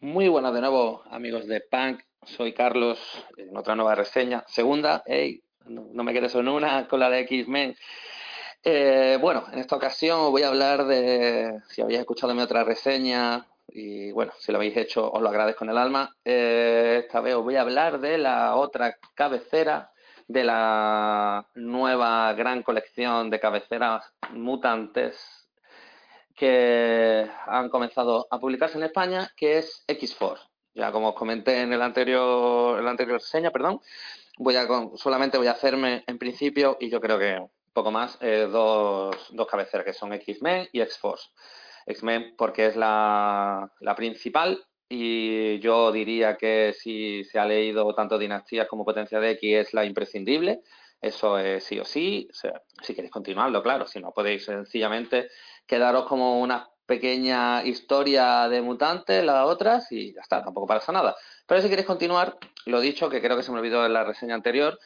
[0.00, 2.00] Muy buenas de nuevo, amigos de Punk.
[2.24, 2.98] Soy Carlos
[3.36, 4.44] en otra nueva reseña.
[4.46, 7.76] Segunda, hey, no, me quedes en una con la de X-Men.
[8.62, 13.46] Eh, bueno, en esta ocasión voy a hablar de, si habéis escuchado mi otra reseña,
[13.68, 16.14] y bueno, si lo habéis hecho os lo agradezco en el alma.
[16.24, 19.90] Eh, esta vez os voy a hablar de la otra cabecera
[20.30, 25.48] de la nueva gran colección de cabeceras mutantes
[26.36, 30.44] que han comenzado a publicarse en España, que es X-Force.
[30.72, 33.80] Ya como os comenté en el anterior, en la anterior reseña, perdón,
[34.38, 38.48] voy a solamente voy a hacerme en principio, y yo creo que poco más, eh,
[38.48, 41.30] dos, dos cabeceras, que son X-Men y X-Force.
[41.86, 48.18] X-Men porque es la, la principal y yo diría que si se ha leído tanto
[48.18, 50.62] Dinastías como Potencia de X es la imprescindible.
[51.00, 55.30] Eso es sí o sí, o sea, si queréis continuarlo, claro, si no podéis sencillamente
[55.66, 61.16] quedaros como una pequeña historia de mutantes, las otras, y ya está, tampoco pasa nada.
[61.46, 62.36] Pero si queréis continuar,
[62.66, 64.78] lo dicho, que creo que se me olvidó en la reseña anterior,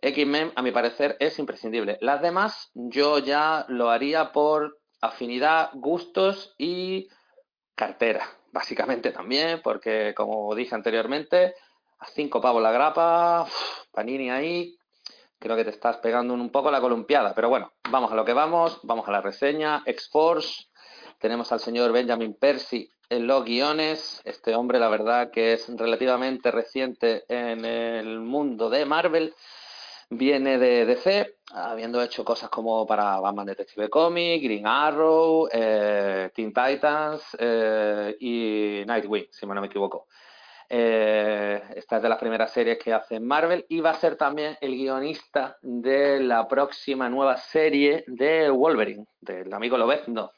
[0.00, 1.98] X-Men, a mi parecer, es imprescindible.
[2.00, 7.10] Las demás, yo ya lo haría por afinidad, gustos y
[7.74, 11.54] cartera, básicamente también, porque como dije anteriormente,
[11.98, 13.46] a cinco pavos la grapa,
[13.92, 14.76] Panini ahí,
[15.38, 18.32] creo que te estás pegando un poco la columpiada, pero bueno, vamos a lo que
[18.32, 20.66] vamos, vamos a la reseña, X-Force,
[21.18, 26.50] tenemos al señor Benjamin Percy en los guiones, este hombre la verdad que es relativamente
[26.50, 29.34] reciente en el mundo de Marvel,
[30.10, 36.52] viene de DC, habiendo hecho cosas como para Batman Detective Comics, Green Arrow, eh, Teen
[36.52, 40.08] Titans eh, y Nightwing, si no me equivoco.
[40.68, 44.56] Eh, esta es de las primeras series que hace Marvel y va a ser también
[44.60, 50.32] el guionista de la próxima nueva serie de Wolverine, del amigo Lobezno.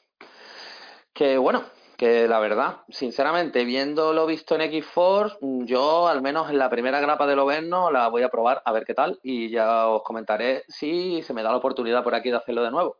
[1.13, 1.65] Que bueno,
[2.03, 7.25] la verdad, sinceramente, viendo lo visto en X-Force, yo al menos en la primera grapa
[7.27, 11.21] de Lobezno la voy a probar a ver qué tal y ya os comentaré si
[11.23, 12.97] se me da la oportunidad por aquí de hacerlo de nuevo.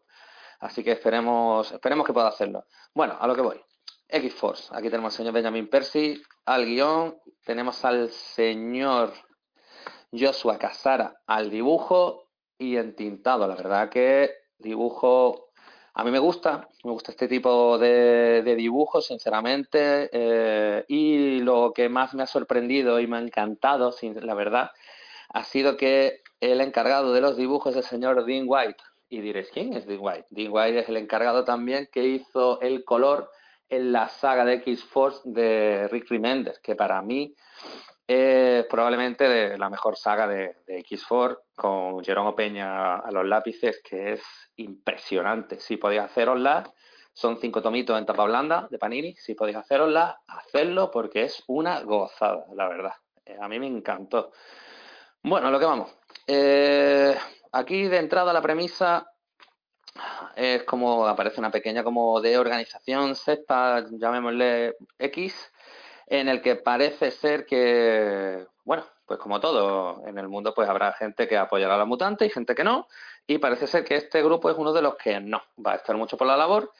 [0.59, 2.65] Así que esperemos, esperemos que pueda hacerlo.
[2.93, 3.61] Bueno, a lo que voy.
[4.07, 4.69] X-Force.
[4.71, 7.17] Aquí tenemos al señor Benjamin Percy al guion.
[7.43, 9.11] Tenemos al señor
[10.11, 13.47] Joshua Casara al dibujo y entintado.
[13.47, 15.42] La verdad que dibujo
[15.95, 21.87] a mí me gusta, me gusta este tipo de, dibujos, sinceramente, eh, y lo que
[21.87, 24.71] más me ha sorprendido y me ha encantado, la verdad,
[25.29, 28.83] ha sido que el encargado de los dibujos es el señor Dean White.
[29.09, 30.25] Y diréis, ¿quién es Dean White?
[30.31, 33.29] Dean White es el encargado también que hizo el color
[33.69, 37.35] en la saga de X-Force de Rick Remender, que para mí
[38.07, 44.23] es probablemente la mejor saga de, X-Force, con Jerome Peña a los lápices, que es
[44.57, 45.59] impresionante.
[45.59, 46.63] Si podéis hacerosla,
[47.13, 51.81] son cinco tomitos en tapa blanda de Panini, si podéis hacerosla, hacedlo porque es una
[51.81, 52.93] gozada, la verdad.
[53.25, 54.31] Eh, a mí me encantó.
[55.21, 55.95] Bueno, lo que vamos.
[56.27, 57.15] Eh,
[57.51, 59.07] aquí de entrada la premisa
[60.35, 65.52] es como aparece una pequeña como de organización secta, llamémosle X,
[66.07, 70.93] en el que parece ser que, bueno, pues como todo en el mundo, pues habrá
[70.93, 72.87] gente que apoyará a la mutante y gente que no,
[73.27, 75.95] y parece ser que este grupo es uno de los que no, va a estar
[75.95, 76.71] mucho por la labor.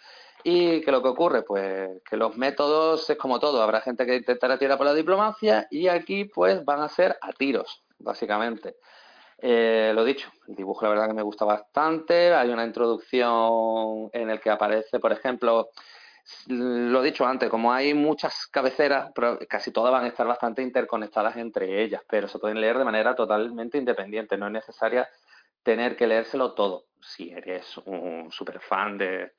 [0.46, 4.18] Y que lo que ocurre, pues que los métodos es como todo, habrá gente que
[4.18, 8.76] intentará tirar por la diplomacia y aquí pues van a ser a tiros, básicamente.
[9.38, 12.34] Eh, lo dicho, el dibujo la verdad que me gusta bastante.
[12.34, 15.70] Hay una introducción en el que aparece, por ejemplo,
[16.48, 19.12] lo he dicho antes, como hay muchas cabeceras,
[19.50, 23.16] casi todas van a estar bastante interconectadas entre ellas, pero se pueden leer de manera
[23.16, 24.38] totalmente independiente.
[24.38, 25.08] No es necesaria
[25.64, 26.86] tener que leérselo todo.
[27.02, 29.34] Si eres un super fan de,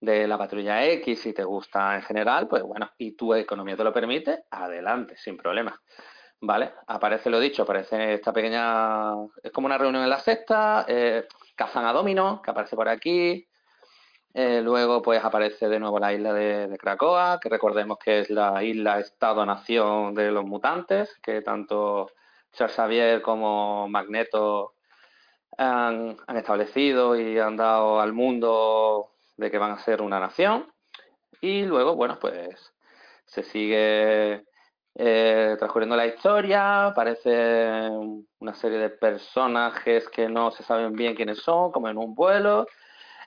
[0.00, 3.84] de la patrulla X y te gusta en general, pues bueno, y tu economía te
[3.84, 5.80] lo permite, adelante, sin problema.
[6.42, 6.72] ¿vale?
[6.88, 9.12] Aparece lo dicho, aparece esta pequeña,
[9.42, 13.46] es como una reunión en la sexta, eh, cazan a Domino, que aparece por aquí,
[14.34, 18.62] eh, luego pues aparece de nuevo la isla de, Cracoa, que recordemos que es la
[18.64, 22.10] isla estado-nación de los mutantes, que tanto
[22.52, 24.74] Charles Xavier como Magneto
[25.58, 30.66] han, establecido y han dado al mundo de que van a ser una nación.
[31.40, 32.72] Y luego, bueno, pues
[33.26, 34.44] se sigue
[34.94, 37.90] eh, transcurriendo la historia, aparece
[38.38, 42.66] una serie de personajes que no se saben bien quiénes son, como en un vuelo,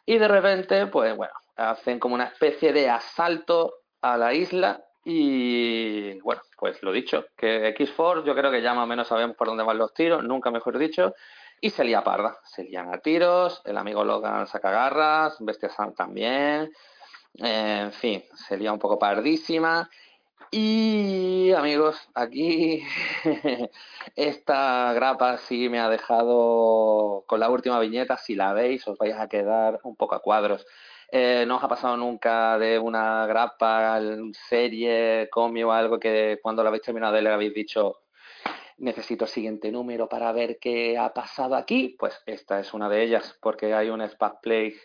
[0.06, 6.20] y de repente, pues bueno, hacen como una especie de asalto a la isla y
[6.22, 9.48] bueno, pues lo dicho, que X-Force yo creo que ya más o menos sabemos por
[9.48, 11.14] dónde van los tiros, nunca mejor dicho,
[11.62, 15.94] y se lía parda, se lían a tiros, el amigo Logan saca garras, Bestia Sam
[15.94, 16.72] también,
[17.36, 19.90] en fin, se lía un poco pardísima
[20.52, 22.84] y amigos, aquí
[24.16, 29.16] esta grapa sí me ha dejado con la última viñeta, si la veis os vais
[29.16, 30.66] a quedar un poco a cuadros.
[31.12, 34.00] Eh, ¿No os ha pasado nunca de una grapa,
[34.50, 38.02] serie, cómic o algo que cuando la habéis terminado leer habéis dicho
[38.78, 41.96] necesito el siguiente número para ver qué ha pasado aquí?
[41.98, 44.76] Pues esta es una de ellas porque hay un Spack Play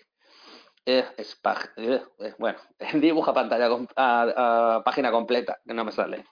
[0.86, 2.58] eh, eh, bueno,
[2.94, 6.24] dibujo a pantalla a, página completa, que no me sale.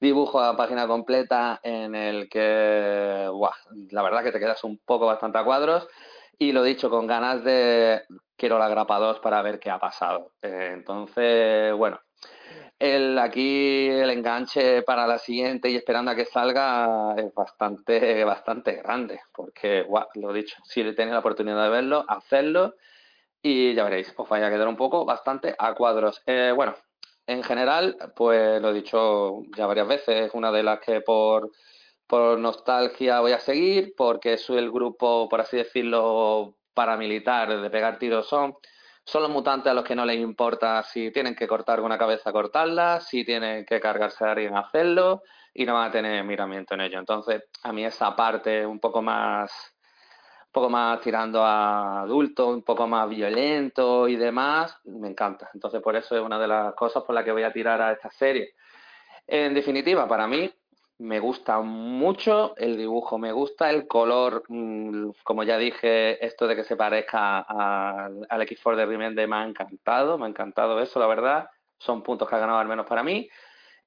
[0.00, 3.28] Dibujo a página completa en el que,
[3.90, 5.88] la verdad que te quedas un poco bastante a cuadros
[6.38, 8.02] y lo dicho, con ganas de
[8.36, 10.32] quiero la grapa 2 para ver qué ha pasado.
[10.42, 12.00] Eh, entonces, bueno,
[12.78, 18.72] el aquí el enganche para la siguiente y esperando a que salga es bastante, bastante
[18.74, 19.20] grande.
[19.32, 22.74] Porque, guau, lo dicho, si tenéis la oportunidad de verlo, hacedlo
[23.46, 26.22] y ya veréis, os vaya a quedar un poco bastante a cuadros.
[26.24, 26.74] Eh, bueno,
[27.26, 31.50] en general, pues lo he dicho ya varias veces, es una de las que por,
[32.06, 37.98] por nostalgia voy a seguir, porque soy el grupo, por así decirlo, paramilitar de pegar
[37.98, 38.56] tiros son.
[39.04, 42.32] Son los mutantes a los que no les importa si tienen que cortar una cabeza,
[42.32, 45.22] cortarla, si tienen que cargarse a alguien, hacerlo,
[45.52, 46.98] y no van a tener miramiento en ello.
[46.98, 49.73] Entonces, a mí esa parte un poco más,
[50.54, 55.50] poco más tirando a adulto, un poco más violento y demás, me encanta.
[55.52, 57.92] Entonces, por eso es una de las cosas por las que voy a tirar a
[57.92, 58.54] esta serie.
[59.26, 60.50] En definitiva, para mí,
[60.98, 66.54] me gusta mucho el dibujo, me gusta el color, mm, como ya dije, esto de
[66.54, 71.00] que se parezca al, al X4 de Remender me ha encantado, me ha encantado eso,
[71.00, 71.50] la verdad.
[71.78, 73.28] Son puntos que ha ganado al menos para mí.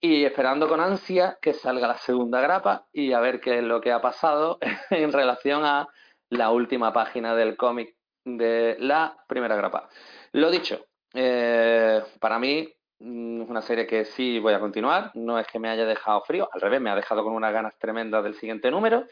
[0.02, 3.82] Y esperando con ansia que salga la segunda grapa y a ver qué es lo
[3.82, 4.60] que ha pasado
[4.92, 5.88] en relación a
[6.30, 9.90] la última página del cómic de la primera grapa.
[10.34, 15.12] Lo dicho, eh, para mí Mm, Es una serie que sí voy a continuar.
[15.16, 17.78] No es que me haya dejado frío, al revés, me ha dejado con unas ganas
[17.80, 19.06] tremendas del siguiente número.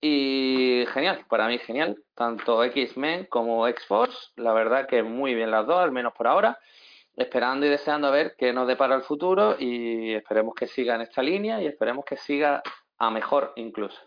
[0.00, 1.96] Y genial, para mí genial.
[2.14, 6.58] Tanto X-Men como X-Force, la verdad que muy bien las dos, al menos por ahora.
[7.16, 11.02] Esperando y deseando a ver qué nos depara el futuro y esperemos que siga en
[11.02, 12.62] esta línea y esperemos que siga
[12.98, 14.00] a mejor incluso.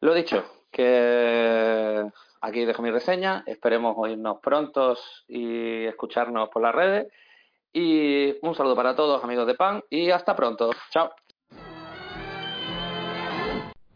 [0.00, 2.06] Lo dicho, que
[2.40, 3.42] aquí dejo mi reseña.
[3.46, 7.12] Esperemos oírnos prontos y escucharnos por las redes.
[7.72, 10.70] Y un saludo para todos, amigos de PAN, y hasta pronto.
[10.90, 11.10] Chao.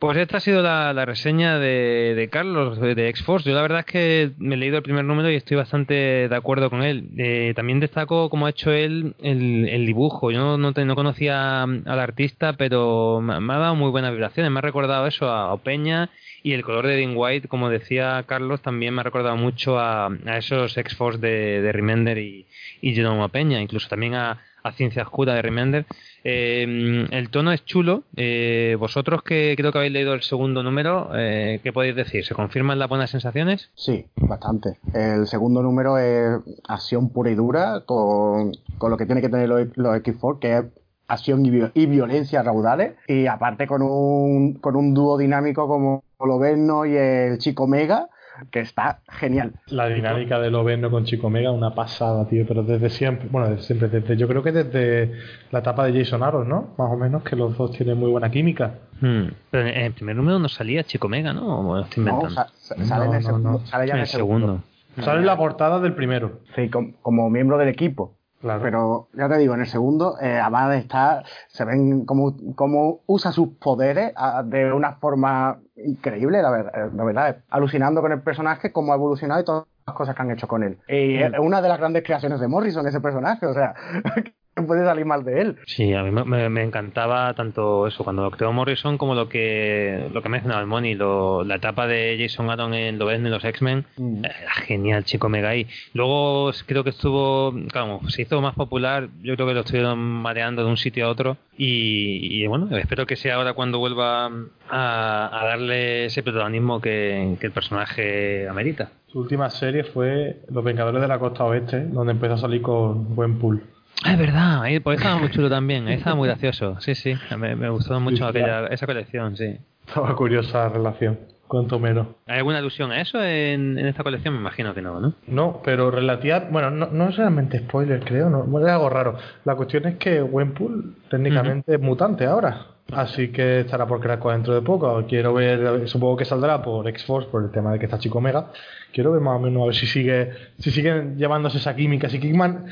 [0.05, 3.48] Pues esta ha sido la, reseña de, de Carlos de, X-Force.
[3.48, 6.36] Yo la verdad es que me he leído el primer número y estoy bastante de
[6.36, 7.09] acuerdo con él.
[7.16, 10.30] Eh, también destaco cómo ha hecho él el, dibujo.
[10.30, 14.52] Yo no, te- no conocía al artista, pero me, me ha dado muy buenas vibraciones.
[14.52, 16.11] Me ha recordado eso a, a Peña
[16.42, 20.09] y el color de Dean White, como decía Carlos, también me ha recordado mucho a,
[20.26, 22.44] a esos X-Force de, de Remender y,
[22.82, 25.86] y Genoma Peña, incluso también a, a Ciencia Oscura de Remender.
[26.24, 28.04] Eh, el tono es chulo.
[28.16, 32.24] Eh, vosotros que creo que habéis leído el segundo número, eh, ¿qué podéis decir?
[32.24, 33.70] ¿Se confirman las buenas sensaciones?
[33.74, 34.78] Sí, bastante.
[34.94, 39.48] El segundo número es acción pura y dura con, con lo que tiene que tener
[39.48, 40.64] los, los X4, que es
[41.08, 42.94] acción y violencia raudales.
[43.06, 48.08] Y aparte con un, con un dúo dinámico como Loverno y el Chico Mega,
[48.51, 49.53] que está genial.
[49.66, 52.45] La dinámica del Oberno con Chico Mega, una pasada, tío.
[52.47, 55.12] Pero desde siempre, bueno, desde siempre, desde, yo creo que desde
[55.51, 56.74] la etapa de Jason Aaron, ¿no?
[56.78, 58.74] Más o menos, que los dos tienen muy buena química.
[59.01, 61.59] Hmm, Pero en el primer número no salía Chico Mega, ¿no?
[61.61, 62.35] ¿O me lo estoy No, inventando?
[62.35, 63.59] sa- sa- sale, en el segundo, no.
[63.66, 64.62] sale ya en el segundo.
[65.01, 66.41] Sale en la portada del primero.
[66.55, 68.16] Sí, com- como miembro del equipo.
[68.45, 68.62] Claro.
[68.62, 73.32] Pero ya te digo, en el segundo, eh, además está, se ven cómo, cómo usa
[73.32, 74.12] sus poderes
[74.45, 79.40] de una forma increíble, la verdad, la verdad, alucinando con el personaje, cómo ha evolucionado
[79.40, 80.76] y todas las cosas que han hecho con él.
[80.88, 83.74] Y es una de las grandes creaciones de Morrison, ese personaje, o sea,
[84.62, 85.57] puede salir mal de él.
[85.66, 90.22] Sí, a mí me- encantaba tanto eso, cuando lo creó Morrison, como lo que lo
[90.22, 93.84] que mencionaba el Moni, lo- la etapa de Jason Aaron en Loberno y los X-Men.
[93.96, 94.24] Mm.
[94.24, 95.66] Era genial, chico Mega ahí.
[95.92, 100.64] Luego creo que estuvo, claro, se hizo más popular, yo creo que lo estuvieron mareando
[100.64, 101.36] de un sitio a otro.
[101.57, 104.26] Y, y bueno, espero que sea ahora cuando vuelva
[104.68, 108.90] a, a darle ese protagonismo que, que el personaje amerita.
[109.07, 113.14] Su última serie fue Los Vengadores de la Costa Oeste, donde empezó a salir con
[113.14, 113.62] buen pool.
[114.07, 116.76] Ah, es verdad, ahí, pues estaba muy chulo también, ahí estaba muy gracioso.
[116.80, 119.57] Sí, sí, me, me gustó mucho aquella, esa colección, sí.
[119.86, 122.16] Estaba curiosa la relación con Tomero.
[122.26, 124.34] ¿Hay alguna alusión a eso en, en esta colección?
[124.34, 125.14] Me imagino que no, ¿no?
[125.26, 129.16] No, pero relativa, bueno, no, no es realmente spoiler, creo, no, es algo raro.
[129.44, 134.55] La cuestión es que Wenpool técnicamente es mutante ahora, así que estará por Krakow dentro
[134.55, 135.02] de poco.
[135.09, 138.50] Quiero ver, supongo que saldrá por X-Force, por el tema de que está Chico Mega.
[138.92, 142.20] Quiero ver más o menos a ver si sigue, si siguen llevándose esa química, si
[142.20, 142.66] Kickman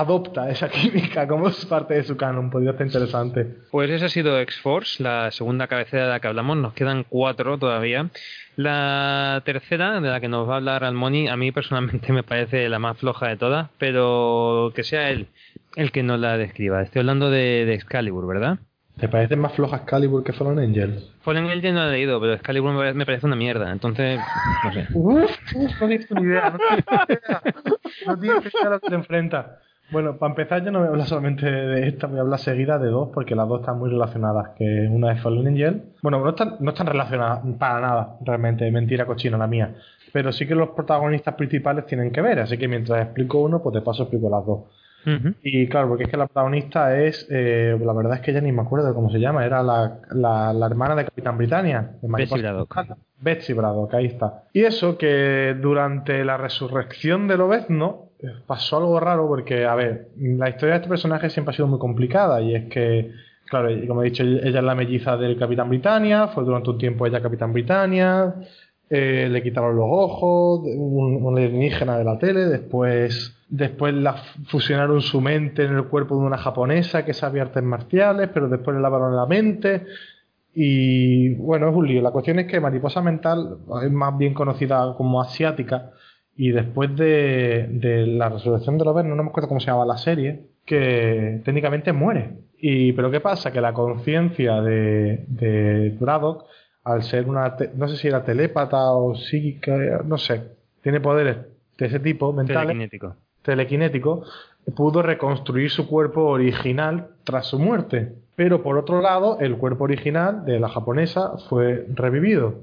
[0.00, 3.46] adopta esa química como es parte de su canon, podría ser interesante.
[3.70, 6.56] Pues esa ha sido X-Force, la segunda cabecera de la que hablamos.
[6.56, 8.08] Nos quedan cuatro todavía.
[8.56, 12.68] La tercera, de la que nos va a hablar Almoni, a mí personalmente me parece
[12.68, 15.26] la más floja de todas, pero que sea él
[15.76, 16.80] el que nos la describa.
[16.82, 18.58] Estoy hablando de, de Excalibur, ¿verdad?
[18.98, 21.04] ¿Te parecen más flojas Calibur que Fallen Angel?
[21.20, 23.70] Fallen Angel no lo he leído, pero Excalibur me parece- me parece una mierda.
[23.70, 24.18] Entonces,
[24.64, 24.86] no sé.
[24.94, 27.42] Uf, uf, no tienes ni idea, no tienes ni idea.
[28.06, 29.58] No tienes ni idea a lo que te enfrenta.
[29.90, 32.78] Bueno, para empezar yo no voy a hablar solamente de esta, voy a hablar seguida
[32.78, 35.82] de dos, porque las dos están muy relacionadas, que una es Fallen Angel.
[36.02, 39.74] Bueno, no están, no están relacionadas para nada, realmente, mentira cochina la mía.
[40.12, 43.74] Pero sí que los protagonistas principales tienen que ver, así que mientras explico uno, pues
[43.74, 44.60] de paso explico las dos.
[45.40, 48.50] Y claro, porque es que la protagonista es, eh, la verdad es que ya ni
[48.50, 51.92] me acuerdo de cómo se llama, era la, la, la hermana de Capitán Britannia.
[52.02, 52.96] de Mariposa Braddock.
[53.20, 54.42] Betsy Braddock, ahí está.
[54.52, 58.05] Y eso que durante la resurrección de Lobezno eh,
[58.46, 61.78] pasó algo raro porque, a ver, la historia de este personaje siempre ha sido muy
[61.78, 63.12] complicada y es que,
[63.46, 67.06] claro, como he dicho, ella es la melliza del Capitán Britannia, fue durante un tiempo
[67.06, 68.34] ella Capitán Britannia,
[68.88, 74.14] eh, le quitaron los ojos, un, alienígena de la tele, después, después la
[74.46, 78.76] fusionaron su mente en el cuerpo de una japonesa que sabía artes marciales, pero después
[78.76, 79.86] le lavaron la mente.
[80.54, 82.00] Y bueno, es un lío.
[82.00, 85.90] La cuestión es que Mariposa Mental es más bien conocida como asiática.
[86.36, 89.96] Y después de, de la resurrección de los no me acuerdo cómo se llamaba la
[89.96, 92.38] serie, que técnicamente muere.
[92.58, 93.52] Y, pero ¿qué pasa?
[93.52, 96.44] Que la conciencia de, de Braddock,
[96.84, 100.42] al ser una, te- no sé si era telépata o psíquica, no sé,
[100.82, 101.36] tiene poderes
[101.78, 103.16] de ese tipo mentales Telequinético.
[103.42, 104.22] telequinético,
[104.74, 108.12] pudo reconstruir su cuerpo original tras su muerte.
[108.34, 112.54] Pero por otro lado, el cuerpo original de la japonesa fue revivido.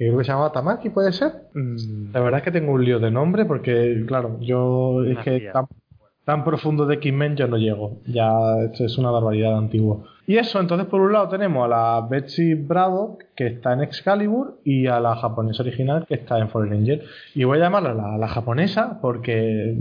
[0.00, 1.30] Que creo que se llamaba Tamaki, ¿puede ser?
[1.52, 5.50] Mm, La verdad es que tengo un lío de nombre porque, claro, yo es que
[5.52, 5.66] tan,
[6.24, 7.98] tan profundo de X-Men yo no llego.
[8.06, 8.30] Ya
[8.64, 10.04] esto es una barbaridad antiguo.
[10.26, 14.60] Y eso, entonces por un lado tenemos a la Betsy Braddock, que está en Excalibur,
[14.64, 17.02] y a la japonesa original, que está en Fallen Angel.
[17.34, 19.76] Y voy a llamarla la, la japonesa porque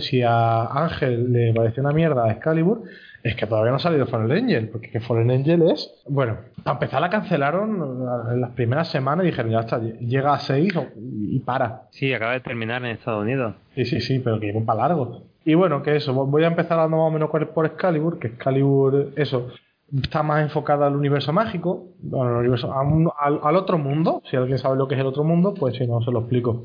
[0.00, 2.82] si a Ángel le pareció una mierda a Excalibur,
[3.22, 5.92] es que todavía no ha salido Fallen Angel, porque que Fallen Angel es...
[6.08, 10.38] Bueno, para empezar la cancelaron en las primeras semanas y dijeron, ya está, llega a
[10.40, 11.82] 6 y para.
[11.90, 13.54] Sí, acaba de terminar en Estados Unidos.
[13.74, 15.22] Sí, sí, sí, pero que lleva para largo.
[15.44, 19.10] Y bueno, que eso, voy a empezar hablando más o menos por- Excalibur, que Excalibur,
[19.16, 19.48] eso,
[20.00, 24.22] está más enfocada al universo mágico, al, universo, a un- al, al otro mundo.
[24.30, 26.62] Si alguien sabe lo que es el otro mundo, pues si no, se lo explico.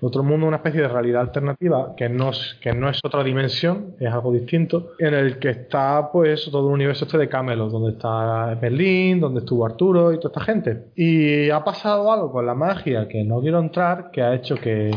[0.00, 3.94] Otro mundo una especie de realidad alternativa que no, es, que no es otra dimensión,
[4.00, 7.92] es algo distinto, en el que está pues todo el universo este de Camelot, donde
[7.92, 10.84] está Berlín, donde estuvo Arturo y toda esta gente.
[10.94, 14.90] Y ha pasado algo con la magia que no quiero entrar, que ha hecho que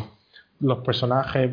[0.60, 1.52] los personajes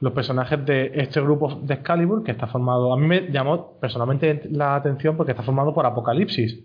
[0.00, 4.42] los personajes de este grupo de Excalibur que está formado a mí me llamó personalmente
[4.50, 6.62] la atención porque está formado por Apocalipsis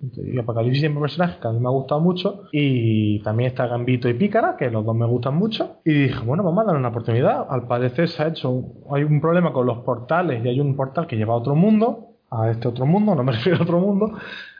[0.00, 4.08] y Apocalipsis un personaje que a mí me ha gustado mucho y también está Gambito
[4.08, 6.90] y Pícara que los dos me gustan mucho y dije bueno vamos a darle una
[6.90, 10.76] oportunidad al parecer se ha hecho hay un problema con los portales y hay un
[10.76, 13.80] portal que lleva a otro mundo a este otro mundo no me refiero a otro
[13.80, 14.12] mundo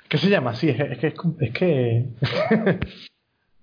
[0.09, 2.09] que se llama así es, es que es que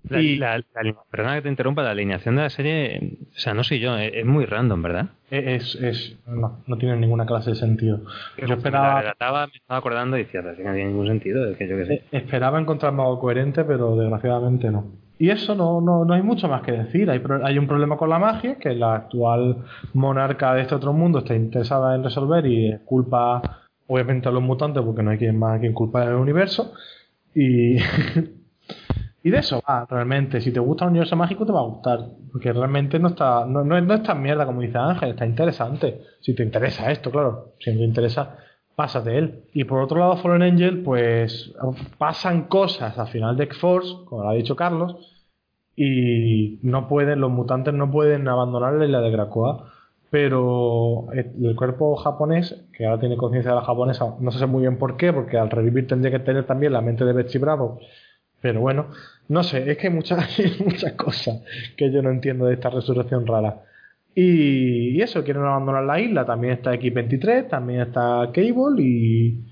[0.08, 3.54] La, Y- la- la- perdona que te interrumpa, la alineación de la serie, o sea,
[3.54, 5.06] no soy yo, es, es muy random, ¿verdad?
[5.30, 7.98] es, es no, no tiene ninguna clase de sentido
[8.38, 11.50] yo La esperaba relataba, me estaba acordando y decía, "Pero si no tiene ningún sentido,
[11.50, 11.94] es que yo qué sé.
[11.94, 14.84] Eh, Esperaba encontrarme algo coherente, pero desgraciadamente no.
[15.18, 17.10] Y eso no, no, no hay mucho más que decir.
[17.10, 21.20] Hay, hay un problema con la magia, que la actual monarca de este otro mundo
[21.20, 23.40] está interesada en resolver y culpa,
[23.86, 26.72] obviamente, a los mutantes, porque no hay quien más a quien culpar en el universo.
[27.34, 27.78] Y,
[29.26, 30.40] y de eso va, realmente.
[30.40, 31.98] Si te gusta el universo mágico, te va a gustar.
[32.30, 36.00] Porque realmente no está no, no, no es tan mierda como dice Ángel, está interesante.
[36.20, 37.54] Si te interesa esto, claro.
[37.58, 38.36] Si no te interesa,
[38.76, 39.44] pasa de él.
[39.52, 41.52] Y por otro lado, Fallen Angel, pues
[41.98, 44.94] pasan cosas al final de X-Force, como lo ha dicho Carlos,
[45.74, 49.72] y no pueden, los mutantes no pueden abandonar la isla de Krakoa.
[50.08, 54.78] Pero el cuerpo japonés, que ahora tiene conciencia de la japonesa, no sé muy bien
[54.78, 57.80] por qué, porque al revivir tendría que tener también la mente de Betsy Bravo.
[58.40, 58.86] Pero bueno,
[59.28, 61.42] no sé, es que hay muchas, muchas cosas
[61.76, 63.62] que yo no entiendo de esta resurrección rara.
[64.14, 66.24] Y, y eso, quieren abandonar la isla.
[66.24, 69.44] También está X23, también está Cable y,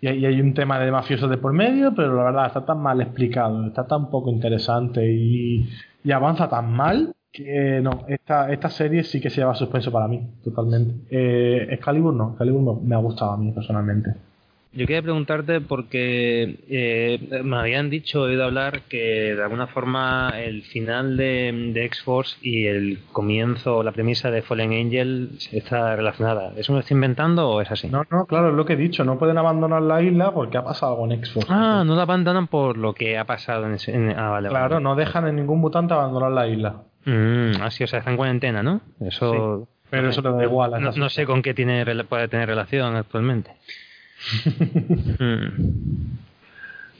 [0.00, 3.00] y hay, un tema de mafiosos de por medio, pero la verdad está tan mal
[3.00, 5.68] explicado, está tan poco interesante y,
[6.04, 10.06] y avanza tan mal que no, esta, esta serie sí que se lleva suspenso para
[10.06, 10.94] mí, totalmente.
[11.10, 14.14] Eh, Excalibur no, Excalibur me ha gustado a mí personalmente.
[14.76, 20.32] Yo quería preguntarte porque eh, me habían dicho, he oído hablar que de alguna forma
[20.36, 26.52] el final de, de X-Force y el comienzo, la premisa de Fallen Angel está relacionada.
[26.56, 27.88] ¿Eso me lo estoy inventando o es así?
[27.88, 30.64] No, no, claro, es lo que he dicho, no pueden abandonar la isla porque ha
[30.64, 31.48] pasado con X-Force.
[31.52, 33.94] Ah, no la abandonan por lo que ha pasado en ese...
[33.94, 36.82] en- ah, vale, Claro, no dejan a ningún mutante abandonar la isla.
[37.04, 38.80] Mm, así, o sea, está en cuarentena, ¿no?
[39.00, 39.68] Eso...
[39.90, 40.74] Pero eso le da igual.
[40.74, 43.52] a No, no sé con qué tiene puede tener relación actualmente.
[45.18, 46.16] Mm.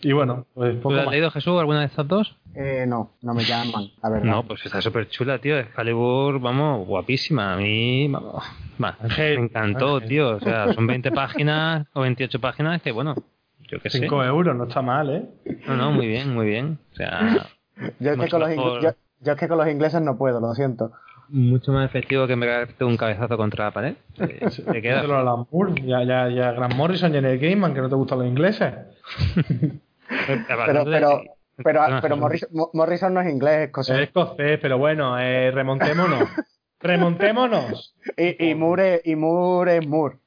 [0.02, 1.12] Y bueno, pues ¿Tú poco la has más.
[1.12, 2.36] leído, Jesús, alguna de estas dos?
[2.54, 4.26] Eh, no, no me llaman, la verdad.
[4.26, 5.58] No, pues está súper chula, tío.
[5.58, 7.54] Excalibur, vamos, guapísima.
[7.54, 8.44] A mí, vamos,
[8.82, 10.36] va, me encantó, tío.
[10.36, 13.14] O sea, son 20 páginas o 28 páginas que, bueno,
[13.68, 14.00] yo qué sé.
[14.00, 15.24] 5 euros, no está mal, ¿eh?
[15.66, 16.78] No, no, muy bien, muy bien.
[16.92, 17.46] O sea,
[17.98, 18.78] Yo es, que mucho con los mejor.
[18.78, 18.90] ingl- yo,
[19.22, 20.92] yo es que con los ingleses no puedo, lo siento.
[21.28, 23.94] Mucho más efectivo que pegarte un cabezazo contra la pared.
[24.18, 25.00] Eh, Te queda.
[25.00, 28.28] Alan Moore, ya, ya, ya Grant Morrison y Neil Gaiman, que no te gustan los
[28.28, 28.72] ingleses.
[30.26, 31.22] Pero, pero,
[31.56, 34.00] pero, pero Morrison, Mo- Morrison no es inglés, es Es escocés.
[34.00, 36.28] escocés, pero bueno, eh, remontémonos.
[36.80, 37.94] remontémonos.
[38.16, 40.18] Y, y Moore, es- y Moore es Moore.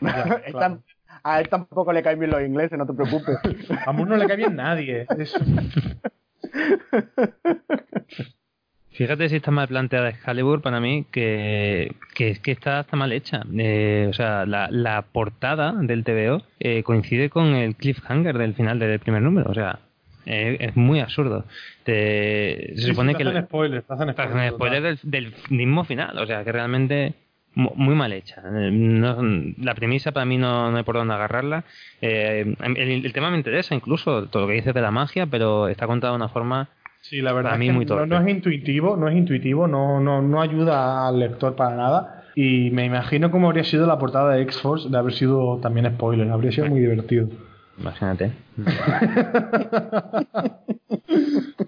[0.00, 0.82] Ya, claro.
[1.22, 3.36] A él tampoco le caen bien los ingleses, no te preocupes.
[3.86, 5.06] A Moore no le cae bien nadie.
[5.18, 5.36] Es-
[8.98, 13.12] Fíjate si está mal planteada Excalibur para mí, que, que es que está, está mal
[13.12, 13.42] hecha.
[13.56, 18.80] Eh, o sea, la, la portada del TVO eh, coincide con el cliffhanger del final
[18.80, 19.50] del primer número.
[19.50, 19.78] O sea,
[20.26, 21.44] eh, es muy absurdo.
[21.84, 23.24] Te- se Sí, supone sí, que...
[23.24, 25.10] te hacen la- spoilers, te hacen spoilers, hacer spoiler total.
[25.12, 27.14] del, del mismo final, o sea que realmente
[27.54, 28.42] mu- muy mal hecha.
[28.44, 29.18] Eh, no-
[29.62, 31.62] la premisa para mí no, no hay por dónde agarrarla.
[32.02, 35.68] Eh, el, el tema me interesa incluso, todo lo que dices de la magia, pero
[35.68, 36.68] está contado de una forma...
[37.00, 38.06] Sí, la verdad Para mí es que muy no, torpe.
[38.08, 42.24] no es intuitivo, no es intuitivo, no, no, no ayuda al lector para nada.
[42.34, 46.30] Y me imagino cómo habría sido la portada de X-Force de haber sido también spoiler,
[46.30, 47.28] habría sido muy divertido.
[47.78, 48.32] Imagínate.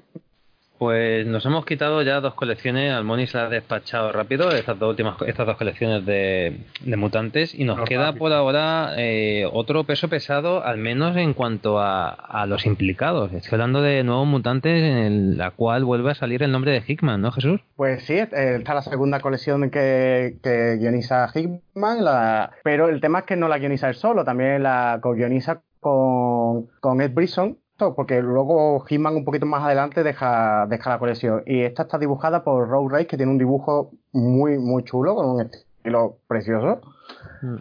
[0.81, 4.89] Pues nos hemos quitado ya dos colecciones, Almoni se las ha despachado rápido, estas dos
[4.89, 8.19] últimas, estas dos colecciones de, de mutantes, y nos queda rápido.
[8.19, 13.31] por ahora eh, otro peso pesado, al menos en cuanto a, a los implicados.
[13.35, 17.21] Estoy hablando de nuevos mutantes en la cual vuelve a salir el nombre de Hickman,
[17.21, 17.61] ¿no, Jesús?
[17.77, 23.19] Pues sí, eh, está la segunda colección que, que guioniza Hickman, la- pero el tema
[23.19, 27.59] es que no la guioniza él solo, también la co-guioniza con, con Ed Brisson,
[27.95, 31.43] porque luego Hickman un poquito más adelante deja, deja la colección.
[31.47, 35.31] Y esta está dibujada por Rob Reis, que tiene un dibujo muy, muy chulo, con
[35.31, 36.81] un estilo precioso.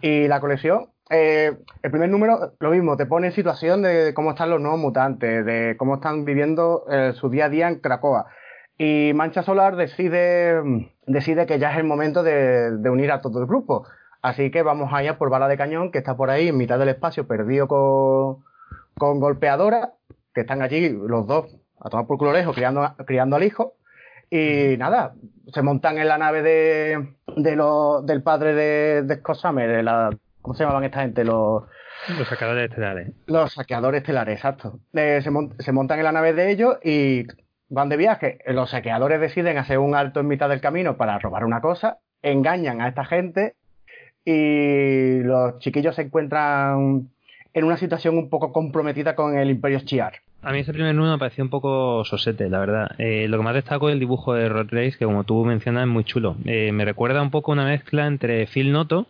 [0.02, 4.30] Y la colección, eh, el primer número, lo mismo, te pone en situación de cómo
[4.30, 8.26] están los nuevos mutantes, de cómo están viviendo eh, su día a día en Cracoa.
[8.78, 13.40] Y Mancha Solar decide, decide que ya es el momento de, de unir a todo
[13.40, 13.86] el grupo.
[14.22, 16.90] Así que vamos allá por Bala de Cañón, que está por ahí en mitad del
[16.90, 18.44] espacio, perdido con,
[19.00, 19.94] con Golpeadora,
[20.34, 23.72] que están allí los dos a tomar por culo lejos, criando, criando al hijo.
[24.30, 25.14] Y nada,
[25.52, 29.42] se montan en la nave de, de lo- del padre de, de Scott
[29.82, 30.10] la,
[30.42, 31.24] ¿cómo se llamaban esta gente?
[31.24, 31.64] Los,
[32.18, 33.10] Los sacadores estelares.
[33.26, 34.78] los saqueadores estelares, exacto.
[34.92, 35.20] Eh,
[35.58, 37.24] se montan en la nave de ellos y
[37.70, 38.38] van de viaje.
[38.46, 42.80] Los saqueadores deciden hacer un alto en mitad del camino para robar una cosa, engañan
[42.82, 43.54] a esta gente
[44.24, 47.08] y los chiquillos se encuentran
[47.52, 50.14] en una situación un poco comprometida con el Imperio Shiar.
[50.42, 52.90] A mí ese primer número me pareció un poco sosete, la verdad.
[52.98, 55.88] Eh, lo que más destaco es el dibujo de Rod que como tú mencionas es
[55.88, 56.36] muy chulo.
[56.46, 59.06] Eh, me recuerda un poco una mezcla entre Phil Noto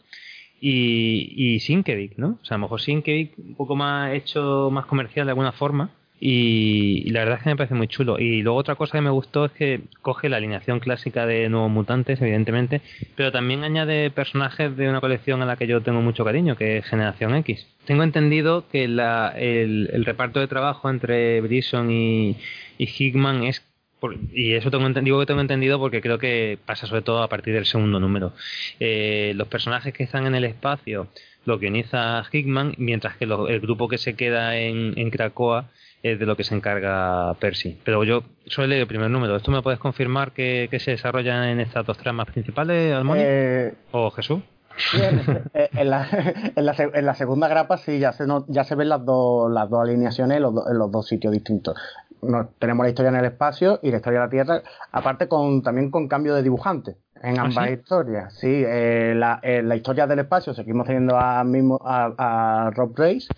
[0.61, 2.39] y, y Sienkiewicz, ¿no?
[2.43, 5.91] O sea, a lo mejor Sienkiewicz un poco más hecho, más comercial de alguna forma.
[6.21, 8.19] Y, la verdad es que me parece muy chulo.
[8.19, 11.71] Y luego otra cosa que me gustó es que coge la alineación clásica de Nuevos
[11.71, 12.83] Mutantes, evidentemente,
[13.17, 16.79] pero también añade personajes de una colección a la que yo tengo mucho cariño, que
[16.79, 17.67] es Generación X.
[17.87, 22.37] Tengo entendido que la- el, reparto de trabajo entre Brisson y,
[22.79, 23.65] y Hickman es
[24.33, 27.53] y eso tengo digo que tengo entendido porque creo que pasa sobre todo a partir
[27.53, 28.33] del segundo número.
[28.79, 31.09] Eh, los personajes que están en el espacio
[31.45, 35.71] los guioniza Hickman, mientras que lo- el grupo que se queda en, en Cracoa
[36.03, 37.79] es de lo que se encarga Percy.
[37.85, 39.37] Pero yo solo he leído el primer número.
[39.37, 43.23] ¿Esto me puedes confirmar que, que se desarrollan en estas dos tramas principales, Almoni?
[43.25, 44.41] Eh, ¿O Jesús?
[44.77, 45.19] sí, en,
[45.53, 46.07] eh, en la,
[46.57, 49.51] en, la, en la segunda grapa sí ya se, no- ya se ven las dos,
[49.53, 51.77] las dos alineaciones los, do- en los dos sitios distintos.
[52.23, 55.63] No, tenemos la historia en el espacio y la historia de la Tierra, aparte con
[55.63, 57.73] también con cambio de dibujante en ¿Ah, ambas sí?
[57.75, 58.35] historias.
[58.35, 62.93] Sí, eh, la, en la historia del espacio seguimos teniendo a, mismo, a, a Rob
[62.97, 63.29] Race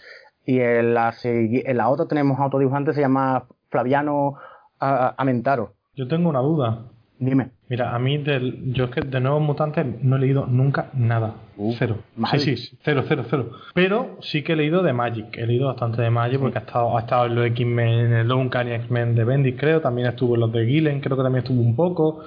[0.45, 4.35] y en la, en la otra tenemos a otro dibujante, se llama Flaviano
[4.81, 5.75] ah, Amentaro.
[5.95, 6.87] Yo tengo una duda.
[7.19, 7.51] Dime.
[7.69, 11.37] Mira, a mí del, yo es que de Nuevos Mutantes no he leído nunca nada.
[11.57, 11.99] Uh, cero.
[12.17, 12.41] mal.
[12.41, 13.51] Sí, sí, cero, cero, cero.
[13.75, 15.27] Pero sí que he leído de Magic.
[15.39, 18.33] He leído bastante de Magic porque ha estado, ha estado en los X-Men, en el
[18.33, 19.81] Uncanny X-Men de Bendis, creo.
[19.81, 22.25] También estuvo en los de Gillen, creo que también estuvo un poco.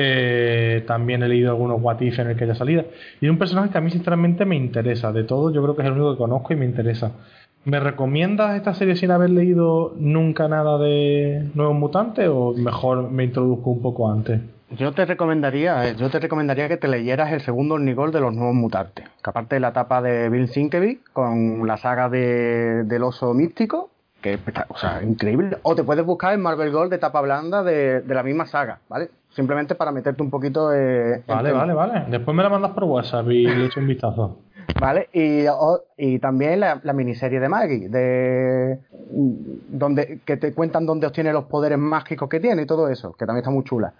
[0.00, 2.84] Eh, también he leído algunos What If en el que haya salido.
[3.20, 5.10] Y es un personaje que a mí sinceramente me interesa.
[5.12, 7.10] De todo, yo creo que es el único que conozco y me interesa.
[7.64, 13.24] ¿Me recomiendas esta serie sin haber leído nunca nada de Nuevos Mutantes o mejor me
[13.24, 14.40] introduzco un poco antes?
[14.70, 18.32] Yo te recomendaría, eh, yo te recomendaría que te leyeras el segundo hormigol de los
[18.34, 19.06] nuevos mutantes.
[19.22, 23.90] Que aparte de la etapa de Bill Sienkiewicz con la saga de, del oso místico,
[24.20, 24.38] que
[24.68, 25.58] o sea, increíble.
[25.62, 28.80] O te puedes buscar el Marvel Gold de tapa blanda de, de la misma saga,
[28.88, 29.10] ¿vale?
[29.38, 32.04] Simplemente para meterte un poquito eh, en Vale, vale, vale.
[32.10, 34.40] Después me la mandas por WhatsApp y le echo un vistazo.
[34.80, 35.08] ¿Vale?
[35.12, 38.80] Y, o- y también la, la miniserie de Maggie, de,
[39.68, 43.26] donde, que te cuentan dónde obtiene los poderes mágicos que tiene y todo eso, que
[43.26, 43.94] también está muy chula.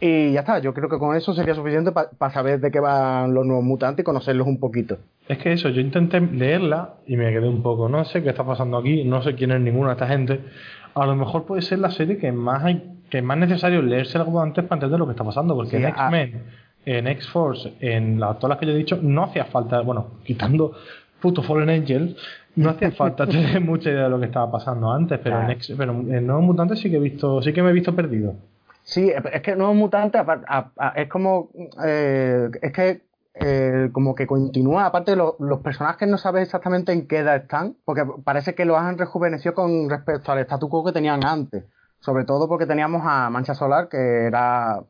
[0.00, 3.32] Y ya está, yo creo que con eso sería suficiente para saber de qué van
[3.34, 4.98] los nuevos mutantes y conocerlos un poquito.
[5.28, 8.44] Es que eso, yo intenté leerla y me quedé un poco, no sé qué está
[8.44, 10.40] pasando aquí, no sé quién es ninguna de esta gente.
[10.94, 14.16] A lo mejor puede ser la serie que más hay, que es más necesario leerse
[14.16, 16.42] algo antes para entender lo que está pasando, porque Sí, en a- X-Men,
[16.86, 20.72] en X-Force, en las, todas las que yo he dicho, no hacía falta, bueno, quitando
[21.20, 22.16] puto Fallen Angels,
[22.56, 25.50] no hacía falta tener mucha idea de lo que estaba pasando antes, pero en.
[25.50, 28.34] X, pero en Nuevos Mutantes sí que he visto, sí que me he visto perdido.
[28.82, 30.22] Sí, es que Nuevos Mutantes
[30.96, 31.50] es como.
[31.84, 33.02] eh, es que.
[33.34, 37.76] eh, como que continúa, aparte lo- los personajes no sabes exactamente en qué edad están,
[37.84, 41.64] porque parece que los han rejuvenecido con respecto al statu quo que tenían antes.
[42.02, 44.82] Sobre todo porque teníamos a Mancha Solar, que era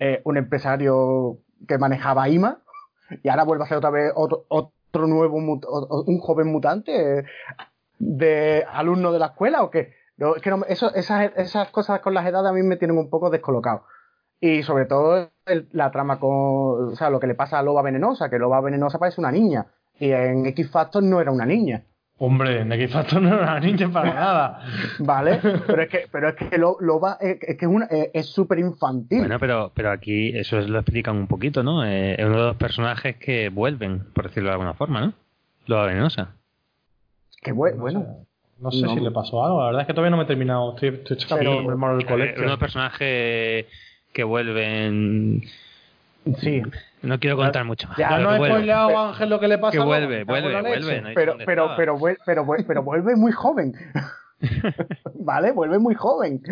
[0.00, 2.58] eh, un empresario que manejaba IMA,
[3.22, 7.24] y ahora vuelve a ser otra vez otro, otro nuevo, un joven mutante eh,
[8.00, 9.92] de alumno de la escuela o qué.
[10.16, 12.98] No, es que no eso, esas, esas cosas con las edades a mí me tienen
[12.98, 13.84] un poco descolocado.
[14.40, 16.30] Y sobre todo el- la trama con,
[16.92, 19.66] o sea, lo que le pasa a Loba Venenosa, que Loba Venenosa parece una niña.
[19.98, 21.84] Y en X Factor no era una niña.
[22.18, 24.60] Hombre, en X Factor no era ninja para nada.
[25.00, 25.38] ¿Vale?
[25.66, 28.26] Pero es que, pero es que Lo- Loba es, es que es una- es es
[28.26, 29.18] súper infantil.
[29.18, 31.84] Bueno, pero, pero aquí eso lo explican un poquito, ¿no?
[31.84, 35.12] Eh, es uno de los personajes que vuelven, por decirlo de alguna forma, ¿no?
[35.66, 36.34] Lo venenosa.
[37.42, 38.00] que bu- No bueno.
[38.00, 38.26] sé,
[38.62, 38.94] No sé No.
[38.94, 40.72] si le pasó algo, la verdad es que todavía no me he terminado.
[40.74, 42.42] Estoy, estoy checando el hermano del Eh, colegio.
[42.44, 43.66] unos personajes
[44.14, 45.42] que vuelven.
[46.40, 46.62] Sí.
[47.02, 47.96] No quiero contar mucho más.
[47.98, 49.72] Ya, pero no he spoileado a Ángel lo que le pasa.
[49.72, 51.00] Que luego, vuelve, vuelve, vuelve.
[51.00, 53.72] no Pero, pero, pero, vuel- pero, pero vuelve muy joven.
[55.14, 55.52] ¿Vale?
[55.52, 56.42] Vuelve muy joven.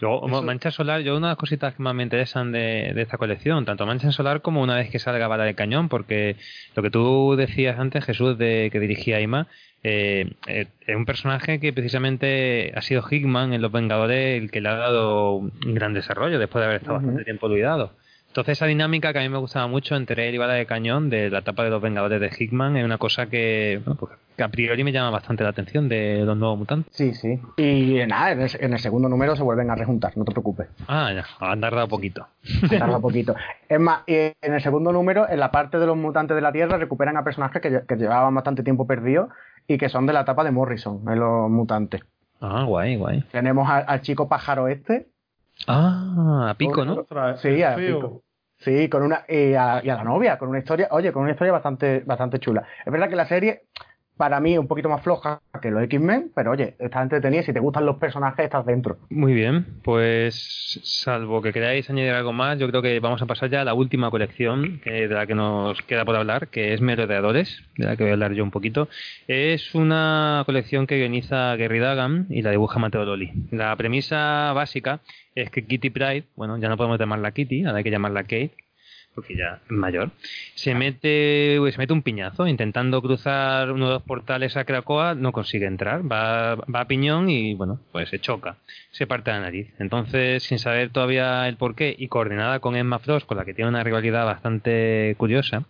[0.00, 3.18] Luego, Mancha Solar, yo una de las cositas que más me interesan de, de esta
[3.18, 6.36] colección, tanto Mancha Solar como una vez que salga Bala de Cañón, porque
[6.74, 9.46] lo que tú decías antes, Jesús, de que dirigía Ima,
[9.84, 14.60] eh, eh, es un personaje que precisamente ha sido Hickman en Los Vengadores el que
[14.60, 17.92] le ha dado un gran desarrollo después de haber estado bastante tiempo olvidado.
[18.32, 21.10] Entonces esa dinámica que a mí me gustaba mucho entre él y Bala de Cañón
[21.10, 24.42] de la etapa de Los Vengadores de Hickman es una cosa que, bueno, pues, que
[24.42, 26.90] a priori me llama bastante la atención de los nuevos mutantes.
[26.96, 27.38] Sí, sí.
[27.58, 30.66] Y nada, en el, en el segundo número se vuelven a rejuntar, no te preocupes.
[30.88, 32.26] Ah, ya, han tardado poquito.
[32.70, 33.34] Tarda un poquito.
[33.68, 36.52] Es más, y en el segundo número, en la parte de los mutantes de la
[36.52, 39.28] Tierra, recuperan a personajes que, lle- que llevaban bastante tiempo perdidos
[39.68, 42.00] y que son de la etapa de Morrison, en los mutantes.
[42.40, 43.24] Ah, guay, guay.
[43.30, 45.06] Tenemos al, al chico pájaro este.
[45.66, 47.06] Ah, a pico, ¿no?
[47.38, 48.22] Sí, a pico.
[48.58, 51.32] Sí, con una y a, y a la novia, con una historia, oye, con una
[51.32, 52.64] historia bastante, bastante chula.
[52.84, 53.64] Es verdad que la serie,
[54.22, 57.58] para mí, un poquito más floja que los X-Men, pero oye, está entretenida si te
[57.58, 58.98] gustan los personajes, estás dentro.
[59.10, 63.50] Muy bien, pues salvo que queráis añadir algo más, yo creo que vamos a pasar
[63.50, 66.80] ya a la última colección que, de la que nos queda por hablar, que es
[66.80, 68.88] Merodeadores, de la que voy a hablar yo un poquito.
[69.26, 73.32] Es una colección que guioniza Gary Dagan y la dibuja Mateo Loli.
[73.50, 75.00] La premisa básica
[75.34, 78.52] es que Kitty Pride, bueno, ya no podemos llamarla Kitty, ahora hay que llamarla Kate,
[79.14, 80.10] porque ya es mayor,
[80.54, 85.32] se mete, se mete un piñazo intentando cruzar uno de los portales a Cracoa, no
[85.32, 88.56] consigue entrar, va, va a piñón y bueno, pues se choca,
[88.90, 89.68] se parte la nariz.
[89.78, 93.68] Entonces, sin saber todavía el porqué y coordinada con Emma Frost, con la que tiene
[93.68, 95.64] una rivalidad bastante curiosa,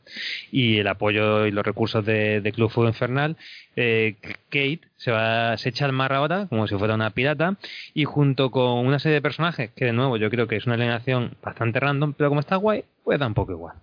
[0.50, 3.36] y el apoyo y los recursos de, de Club Fuego Infernal,
[3.76, 4.16] eh,
[4.50, 7.56] Kate se va, se echa al mar ahora, como si fuera una pirata,
[7.94, 10.74] y junto con una serie de personajes, que de nuevo yo creo que es una
[10.74, 13.76] alineación bastante random, pero como está guay, pues da un poco igual.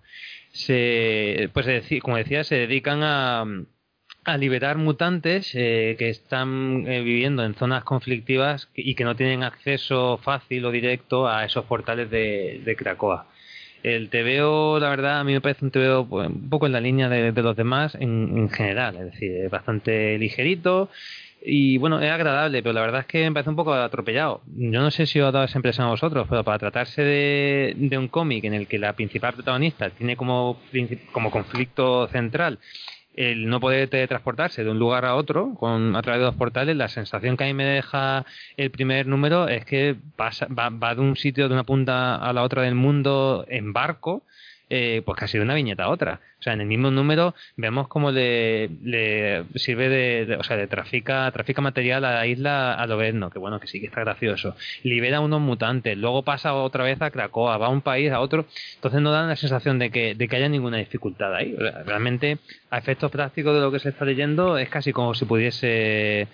[0.52, 1.66] Se, pues
[2.02, 3.44] como decía, se dedican a,
[4.24, 9.42] a liberar mutantes eh, que están eh, viviendo en zonas conflictivas y que no tienen
[9.42, 13.26] acceso fácil o directo a esos portales de, de Krakoa.
[13.82, 16.80] El TVO, la verdad, a mí me parece un TVO pues, un poco en la
[16.80, 20.90] línea de, los demás en, en general, es decir, es bastante ligerito
[21.42, 24.42] y bueno, es agradable, pero la verdad es que me parece un poco atropellado.
[24.56, 27.74] Yo no sé si os ha dado esa impresión a vosotros, pero para tratarse de,
[27.76, 30.60] de un cómic en el que la principal protagonista tiene como,
[31.12, 32.58] como conflicto central
[33.14, 36.76] el no poder teletransportarse de un lugar a otro con a través de los portales,
[36.76, 38.24] la sensación que a mí me deja
[38.56, 42.32] el primer número es que pasa, va, va de un sitio, de una punta a
[42.32, 44.24] la otra del mundo en barco,
[44.70, 46.20] eh, pues casi de una viñeta a otra.
[46.38, 50.56] O sea, en el mismo número vemos cómo le, le sirve de, de- o sea,
[50.56, 54.00] de trafica, trafica material a la isla a Lobezno, que bueno, que sí que está
[54.00, 54.56] gracioso.
[54.82, 58.46] Libera unos mutantes, luego pasa otra vez a Cracoa, va a un país, a otro.
[58.76, 61.54] Entonces no dan la sensación de que, de que haya ninguna dificultad ahí.
[61.84, 62.38] Realmente,
[62.70, 66.26] a efectos prácticos de lo que se está leyendo, es casi como si pudiese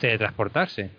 [0.00, 0.90] teletransportarse.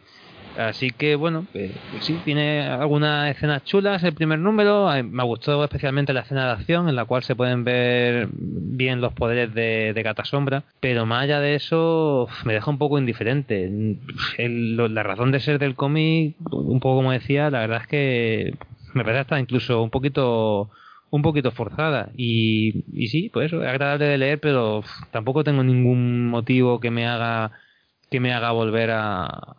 [0.56, 4.90] Así que bueno, eh, sí, tiene algunas escenas chulas el primer número.
[5.04, 9.14] Me gustó especialmente la escena de acción en la cual se pueden ver bien los
[9.14, 10.64] poderes de, de Gata Sombra.
[10.80, 13.70] Pero más allá de eso, me deja un poco indiferente.
[14.38, 18.54] La razón de ser del cómic, un poco como decía, la verdad es que
[18.94, 20.70] me parece hasta incluso un poquito
[21.12, 26.28] un poquito forzada y, y sí, pues es agradable de leer, pero tampoco tengo ningún
[26.28, 27.52] motivo que me haga
[28.16, 29.58] que me haga volver a,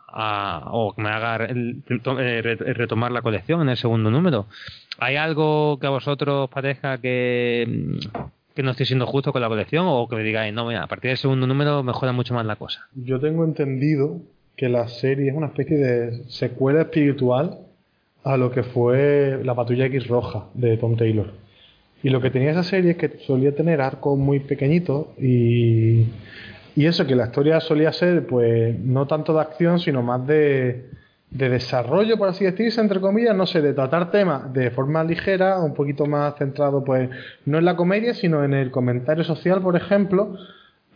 [0.73, 4.47] o que me haga eh, re- retomar la colección en el segundo número.
[4.99, 7.99] ¿Hay algo que a vosotros parezca que,
[8.55, 10.87] que no estoy siendo justo con la colección o que me digáis, no, mira, a
[10.87, 12.81] partir del segundo número mejora mucho más la cosa?
[12.95, 14.21] Yo tengo entendido
[14.57, 17.59] que la serie es una especie de secuela espiritual
[18.25, 21.31] a lo que fue la Patrulla X Roja de Tom Taylor.
[22.03, 26.07] Y lo que tenía esa serie es que solía tener arcos muy pequeñitos y,
[26.77, 30.91] y eso, que la historia solía ser, pues, no tanto de acción, sino más de,
[31.31, 35.59] de desarrollo, por así decirse, entre comillas, no sé, de tratar temas de forma ligera,
[35.59, 37.09] un poquito más centrado, pues,
[37.47, 40.37] no en la comedia, sino en el comentario social, por ejemplo,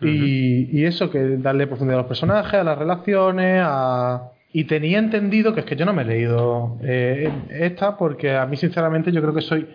[0.02, 4.32] y, y eso, que darle profundidad a los personajes, a las relaciones, a...
[4.52, 8.46] Y tenía entendido que es que yo no me he leído eh, esta porque a
[8.46, 9.68] mí sinceramente yo creo que soy,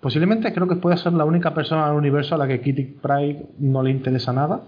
[0.00, 3.46] posiblemente creo que pueda ser la única persona del universo a la que Kitty Pryde
[3.58, 4.60] no le interesa nada.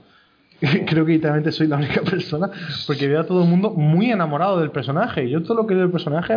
[0.86, 2.50] creo que literalmente soy la única persona
[2.86, 5.74] porque veo a todo el mundo muy enamorado del personaje y yo todo lo que
[5.74, 6.36] leo del personaje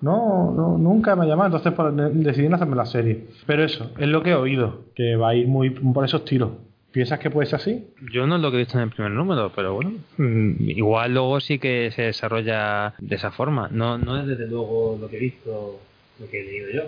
[0.00, 3.90] no, no nunca me ha llamado entonces por- decidí no hacerme la serie pero eso
[3.98, 6.50] es lo que he oído que va a ir muy por esos tiros
[6.90, 7.86] ¿piensas que puede ser así?
[8.12, 11.14] Yo no es lo que he visto en el primer número, pero bueno, mm, igual
[11.14, 13.68] luego sí que se desarrolla de esa forma.
[13.72, 15.80] No, no es desde luego lo que he visto,
[16.20, 16.82] lo que he leído yo.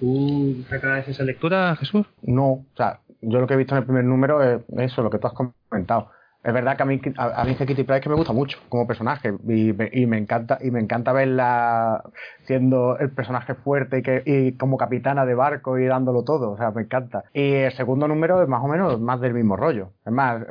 [0.00, 2.06] ¿Tú sacas esa lectura, Jesús?
[2.22, 5.10] No, o sea, yo lo que he visto en el primer número es eso, lo
[5.10, 6.10] que tú has comentado.
[6.44, 8.34] Es verdad que a mí, a, a mí que Kitty Pryde es que me gusta
[8.34, 12.04] mucho como personaje y me, y me encanta y me encanta verla
[12.46, 16.58] siendo el personaje fuerte y, que, y como capitana de barco y dándolo todo, o
[16.58, 17.24] sea, me encanta.
[17.32, 19.92] Y el segundo número es más o menos más del mismo rollo.
[20.04, 20.42] Es más,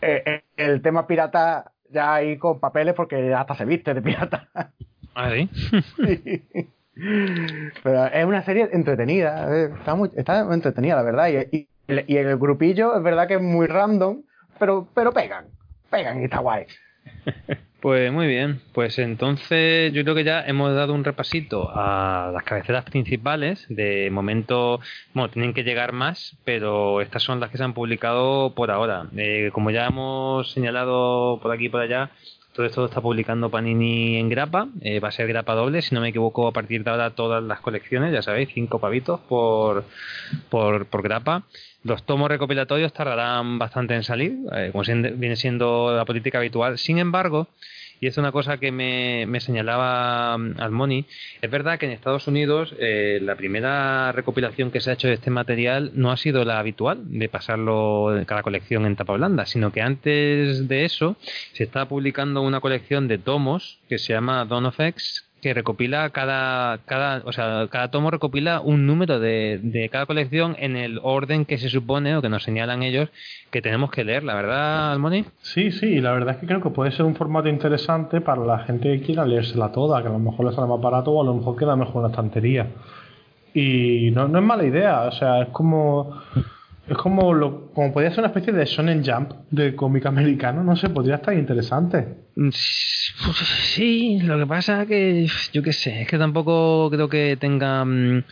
[0.00, 4.48] eh, eh, el tema pirata ya ahí con papeles porque hasta se viste de pirata.
[5.16, 5.50] Ah, sí.
[7.82, 11.28] Pero es una serie entretenida, eh, está, muy, está entretenida, la verdad.
[11.52, 11.68] Y, y-
[12.16, 14.22] el grupillo es verdad que es muy random,
[14.58, 15.46] pero, pero pegan,
[15.90, 16.66] pegan y está guay.
[17.78, 22.42] Pues muy bien, pues entonces yo creo que ya hemos dado un repasito a las
[22.42, 23.64] cabeceras principales.
[23.68, 24.80] De momento,
[25.14, 29.06] bueno, tienen que llegar más, pero estas son las que se han publicado por ahora.
[29.16, 32.10] Eh, como ya hemos señalado por aquí y por allá,
[32.56, 34.68] todo esto lo está publicando Panini en grapa.
[34.80, 37.42] Eh, va a ser grapa doble, si no me equivoco, a partir de ahora todas
[37.42, 39.84] las colecciones, ya sabéis, cinco pavitos por,
[40.48, 41.42] por, por grapa.
[41.84, 46.78] Los tomos recopilatorios tardarán bastante en salir, eh, como viene siendo la política habitual.
[46.78, 47.48] Sin embargo,
[48.00, 51.04] y es una cosa que me, me señalaba mm, Almoni,
[51.40, 55.14] es verdad que en Estados Unidos eh, la primera recopilación que se ha hecho de
[55.14, 59.72] este material no ha sido la habitual, de pasarlo cada colección en tapa blanda, sino
[59.72, 61.16] que antes de eso
[61.52, 66.10] se está publicando una colección de tomos que se llama Dawn of X, que recopila
[66.10, 70.98] cada, cada, o sea, cada tomo recopila un número de, de cada colección en el
[71.04, 73.10] orden que se supone o que nos señalan ellos
[73.52, 75.24] que tenemos que leer, la verdad, Almoni.
[75.42, 78.58] Sí, sí, la verdad es que creo que puede ser un formato interesante para la
[78.64, 81.24] gente que quiera leérsela toda, que a lo mejor le sale más barato o a
[81.24, 82.66] lo mejor queda mejor en la estantería.
[83.54, 86.22] Y no, no es mala idea, o sea, es como
[86.88, 90.76] es como lo como podría ser una especie de Shonen Jump de cómic americano, no
[90.76, 92.06] sé, podría estar interesante.
[92.36, 98.24] Mm, Sí, lo que pasa que yo qué sé, es que tampoco creo que tengan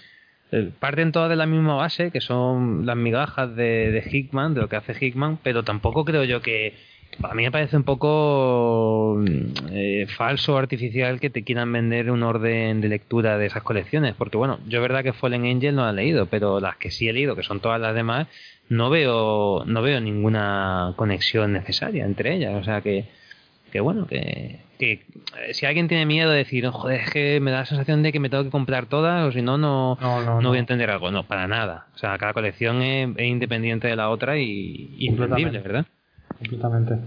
[0.52, 4.60] eh, parten todas de la misma base, que son las migajas de, de Hickman, de
[4.60, 6.74] lo que hace Hickman, pero tampoco creo yo que
[7.22, 12.10] a mí me parece un poco mm, eh, falso o artificial que te quieran vender
[12.10, 15.74] un orden de lectura de esas colecciones, porque bueno, yo es verdad que Fallen Angel
[15.74, 18.26] no la he leído, pero las que sí he leído, que son todas las demás,
[18.68, 23.04] no veo no veo ninguna conexión necesaria entre ellas, o sea que
[23.72, 27.40] que bueno, que, que eh, si alguien tiene miedo de decir, "Oh, joder, es que
[27.40, 29.98] me da la sensación de que me tengo que comprar todas o si no, no,
[30.00, 30.48] No, no, no no.
[30.50, 31.10] voy a entender algo.
[31.10, 31.88] No, para nada.
[31.96, 35.86] O sea, cada colección es, es independiente de la otra y, y ¿verdad?
[36.38, 36.98] Completamente.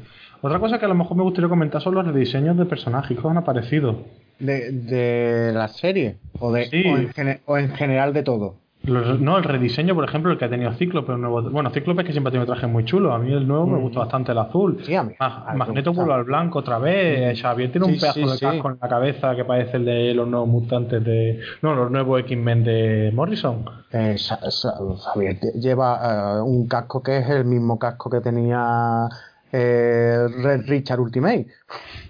[0.42, 3.28] Otra cosa que a lo mejor me gustaría comentar son los rediseños de personajes que
[3.28, 4.04] han aparecido.
[4.40, 6.84] De, de la serie o, de, Sí.
[6.88, 8.56] o, en gene- o en general de todo.
[8.88, 12.04] Los- no, el rediseño, por ejemplo, el que ha tenido Cíclope, un nuevo, bueno, Cíclope
[12.04, 13.82] que siempre ha tenido trajes muy chulos, a mí el nuevo me Mm.
[13.82, 14.80] gustó bastante el azul.
[14.84, 15.14] Sí, a mí.
[15.20, 18.78] Ma- Magneto vuelve al blanco otra vez, Xavier tiene un pedazo sí, de casco en
[18.82, 21.40] la cabeza que parece el de los nuevos mutantes de...
[21.62, 23.66] No, los nuevos X-Men de Morrison.
[23.92, 29.08] Eh, Xavier lleva eh, un casco que es el mismo casco que tenía
[29.52, 31.48] eh, Red Richard Ultimate.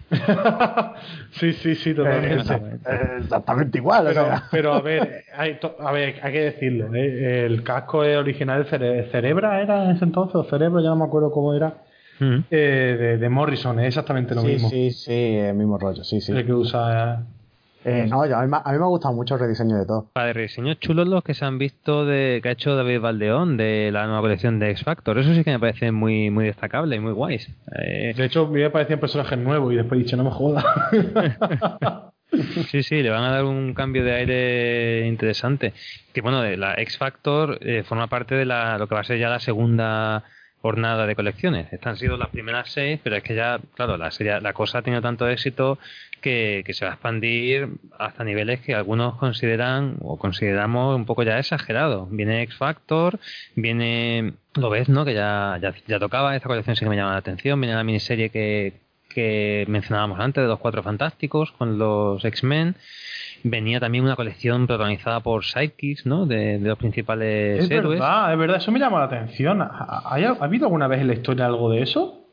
[1.32, 2.54] sí, sí, sí, Eh, totalmente.
[2.90, 4.06] eh, exactamente igual.
[4.08, 4.44] o Pero, sea.
[4.52, 6.94] pero a ver, hay, to- a ver, hay que decirlo.
[6.96, 7.46] ¿eh?
[7.46, 10.36] El casco es original de Cere- Cerebra, ¿era en ese entonces?
[10.36, 11.84] O Cerebro, ya no me acuerdo cómo era.
[12.20, 12.44] Ujú.
[12.50, 14.70] Eh, de, de Morrison, es exactamente lo sí, mismo.
[14.70, 16.32] sí, sí, el mismo rollo, sí, sí.
[16.32, 17.26] El que usa.
[17.90, 19.86] Eh, no, yo- a, mí, me- a mí me ha gustado mucho el rediseño de
[19.86, 20.10] todo.
[20.14, 23.90] Para diseños chulos los que se han visto de que ha hecho David Valdeón de
[23.94, 25.18] la nueva colección de X Factor.
[25.20, 27.48] Eso sí que me parece muy muy destacable y muy guays.
[27.80, 30.32] Eh, De hecho, a mí me parecían personajes nuevos y después he dicho, no me
[30.32, 30.66] jodas.
[32.70, 35.74] Sí, sí, le van a dar un cambio de aire interesante.
[36.14, 39.06] Que bueno, de la X Factor eh, forma parte de la, lo que va a
[39.06, 40.26] ser ya la segunda
[40.62, 41.72] jornada de colecciones.
[41.72, 44.80] Estas han sido las primeras seis, pero es que ya, claro, la, serie, la cosa
[44.80, 45.78] ha tenido tanto éxito
[46.22, 51.24] que, que se va a expandir hasta niveles que algunos consideran o consideramos un poco
[51.24, 52.08] ya exagerado.
[52.08, 53.20] Viene X Factor,
[53.56, 55.06] viene, lo ves, ¿no?
[55.06, 57.84] Que ya, ya, ya tocaba, esta colección sí que me llama la atención, viene la
[57.84, 58.74] miniserie que,
[59.10, 62.76] que mencionábamos antes de los Cuatro Fantásticos con los X-Men.
[63.44, 66.26] Venía también una colección protagonizada por sidekicks, ¿no?
[66.26, 68.00] De, de los principales es héroes.
[68.00, 69.62] verdad, es verdad, eso me llama la atención.
[69.62, 72.24] ¿Ha, ha- ¿ha habido alguna vez en la historia algo de eso?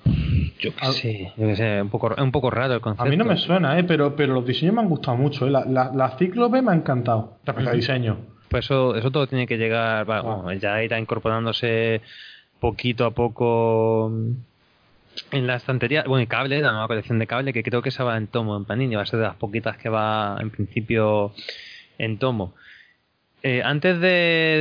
[0.60, 3.10] Yo qué sé, yo qué sé, un poco, un poco raro el A concepto.
[3.10, 3.84] mí no me suena, ¿eh?
[3.84, 5.46] pero, pero los diseños me han gustado mucho.
[5.46, 5.50] ¿eh?
[5.50, 8.16] La, la, la Cíclope me ha encantado respecto al diseño.
[8.48, 12.00] Pues eso, eso todo tiene que llegar, bueno, ya irá incorporándose
[12.60, 14.10] poquito a poco
[15.30, 16.04] en la estantería.
[16.06, 18.56] Bueno, y cable, la nueva colección de cable, que creo que esa va en tomo
[18.56, 21.32] en Panini, va a ser de las poquitas que va en principio
[21.98, 22.54] en tomo.
[23.42, 24.08] Eh, antes de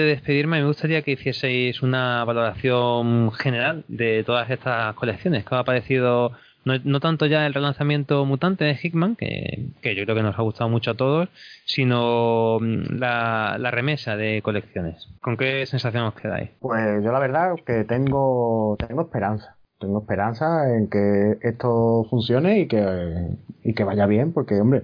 [0.10, 5.46] despedirme, me gustaría que hicieseis una valoración general de todas estas colecciones.
[5.46, 6.34] ¿Qué os ha parecido?
[6.66, 10.38] No, no tanto ya el relanzamiento mutante de Hickman, que, que yo creo que nos
[10.38, 11.30] ha gustado mucho a todos,
[11.66, 15.08] sino mm, la, la remesa de colecciones.
[15.22, 16.50] ¿Con qué sensación os quedáis?
[16.60, 19.53] Pues yo la verdad que tengo, tengo esperanza.
[19.84, 23.28] Tengo esperanza en que esto funcione y que,
[23.64, 24.84] y que vaya bien, porque, hombre,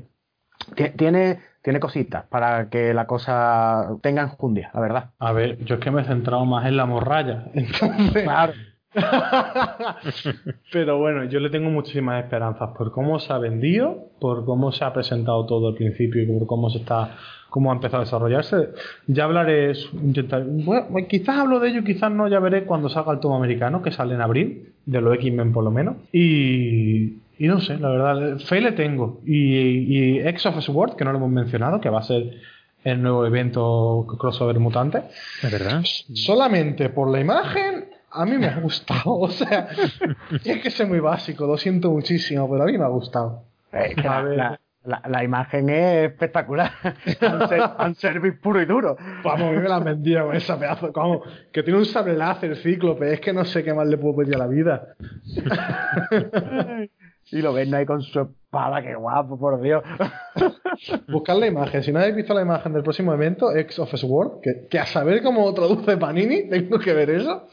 [0.75, 5.09] ti- tiene, tiene cositas para que la cosa tenga enjundia, la verdad.
[5.19, 7.45] A ver, yo es que me he centrado más en la morralla.
[7.53, 8.53] Entonces, Claro.
[10.71, 14.83] Pero bueno, yo le tengo muchísimas esperanzas por cómo se ha vendido, por cómo se
[14.83, 17.15] ha presentado todo al principio y por cómo se está,
[17.49, 18.69] cómo ha empezado a desarrollarse.
[19.07, 23.19] Ya hablaré, intentar, bueno, quizás hablo de ello, quizás no, ya veré cuando salga el
[23.19, 25.95] tomo americano, que sale en abril, de los X-Men por lo menos.
[26.11, 29.21] Y, y no sé, la verdad, fe le tengo.
[29.25, 32.33] Y, y X of Sword, que no lo hemos mencionado, que va a ser
[32.83, 35.03] el nuevo evento crossover mutante.
[35.43, 35.81] ¿Es verdad?
[36.13, 39.01] Solamente por la imagen, a mí me ha gustado.
[39.19, 39.67] O sea,
[40.43, 43.43] y es que soy muy básico, lo siento muchísimo, pero a mí me ha gustado.
[43.71, 44.37] Eh, que A la, ver.
[44.37, 44.59] la-
[44.89, 46.71] la- la imagen es espectacular.
[47.19, 48.97] Fanser- Fanservice puro y duro.
[49.23, 50.91] Vamos, me la han vendido con esa pedazo.
[50.91, 51.21] Vamos,
[51.53, 54.35] que tiene un sable láser cíclope, es que no sé qué más le puedo pedir
[54.35, 54.95] a la vida.
[57.31, 59.83] Y lo ven ahí con su espada, qué guapo, por Dios.
[61.07, 61.83] Buscar la imagen.
[61.83, 64.87] Si no habéis visto la imagen del próximo evento, X of Sword, que, que a
[64.87, 67.45] saber cómo traduce Panini, tengo que ver eso.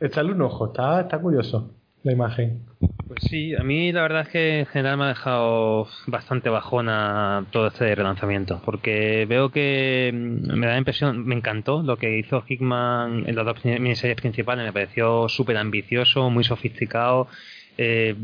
[0.00, 2.62] Echarle un ojo, está, está curioso la imagen.
[3.08, 7.46] Pues sí, a mí la verdad es que en general me ha dejado bastante bajona
[7.50, 12.18] todo este relanzamiento, porque veo que mm, me da la impresión, me encantó lo que
[12.18, 17.28] hizo Hickman en las dos miniseries principales, me pareció súper ambicioso, muy sofisticado,
[17.76, 18.14] eh,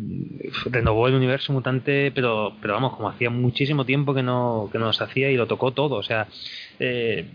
[0.66, 4.92] renovó el universo mutante, pero, pero vamos, como hacía muchísimo tiempo que no, que no
[4.92, 6.28] se hacía y lo tocó todo, o sea,
[6.78, 7.26] eh,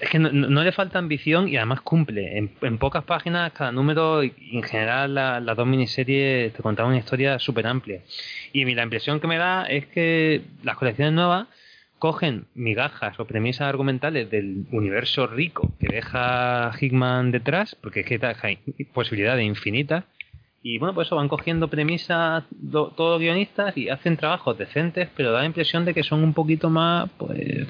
[0.00, 2.38] es que no, le falta ambición y además cumple.
[2.38, 6.90] En, en pocas páginas, cada número, y en general, la- las dos miniseries te contaban
[6.92, 8.00] una historia súper amplia.
[8.52, 11.46] Y mi- la impresión que me da es que las colecciones nuevas
[11.98, 18.18] cogen migajas o premisas argumentales del universo rico que deja Hickman detrás, porque es que
[18.18, 18.48] deja
[18.92, 20.04] posibilidades infinitas.
[20.62, 25.32] Y bueno, pues eso van cogiendo premisas do- todos guionistas y hacen trabajos decentes, pero
[25.32, 27.66] da la impresión de que son un poquito más, pues,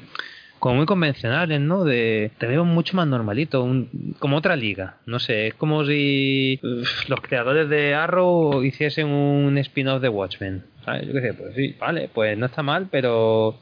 [0.59, 1.85] como muy convencionales, ¿no?
[1.85, 4.97] De te veo mucho más normalito, un- como otra liga.
[5.07, 6.61] No sé, es como si
[7.09, 10.65] los creadores de Arrow hiciesen un spin-off de Watchmen.
[10.85, 11.07] ¿sabes?
[11.07, 13.57] Yo qué sé, pues sí, vale, pues no está mal, pero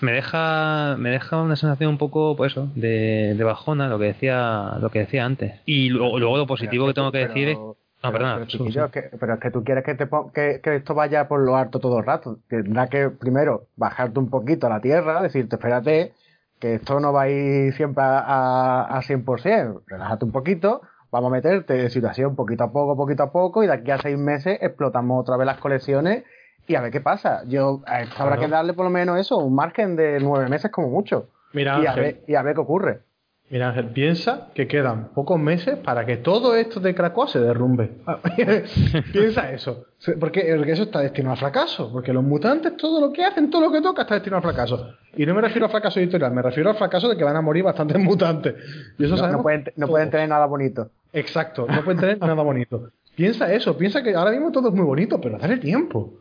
[0.00, 4.06] me deja me deja una sensación un poco, pues eso, de, de bajona, lo que
[4.06, 5.52] decía lo que decía antes.
[5.66, 9.34] Y luego, luego lo positivo que tengo que decir es no, perdona, pero, que, pero
[9.34, 12.04] es que tú quieres que, te que, que esto vaya por lo alto todo el
[12.04, 12.38] rato.
[12.48, 16.12] Tendrá que primero bajarte un poquito a la tierra, decirte, espérate,
[16.58, 19.82] que esto no va a ir siempre a, a, a 100%.
[19.86, 23.66] Relájate un poquito, vamos a meterte en situación poquito a poco, poquito a poco, y
[23.66, 26.24] de aquí a seis meses explotamos otra vez las colecciones
[26.66, 27.42] y a ver qué pasa.
[27.46, 28.40] Yo a esto habrá Claro.
[28.48, 31.28] que darle por lo menos eso, un margen de nueve meses como mucho.
[31.52, 33.00] Mira, Y a, ver, y a ver qué ocurre.
[33.50, 37.90] Mira, Ángel, piensa que quedan pocos meses para que todo esto de Krakoa se derrumbe.
[39.12, 39.86] piensa eso.
[40.18, 41.92] Porque, porque eso está destinado al fracaso.
[41.92, 44.94] Porque los mutantes, todo lo que hacen, todo lo que toca, está destinado al fracaso.
[45.16, 47.42] Y no me refiero al fracaso editorial, me refiero al fracaso de que van a
[47.42, 48.54] morir bastantes mutantes.
[48.98, 50.90] Y eso No, pueden, no pueden tener nada bonito.
[51.12, 52.90] Exacto, no pueden tener nada bonito.
[53.14, 56.14] Piensa eso, piensa que ahora mismo todo es muy bonito, pero dale tiempo.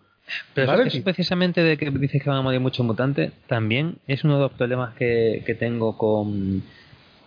[0.54, 4.24] Pero ¿Vale, eso, precisamente de que dices que van a morir muchos mutantes, también es
[4.24, 6.64] uno de los problemas que, que tengo con,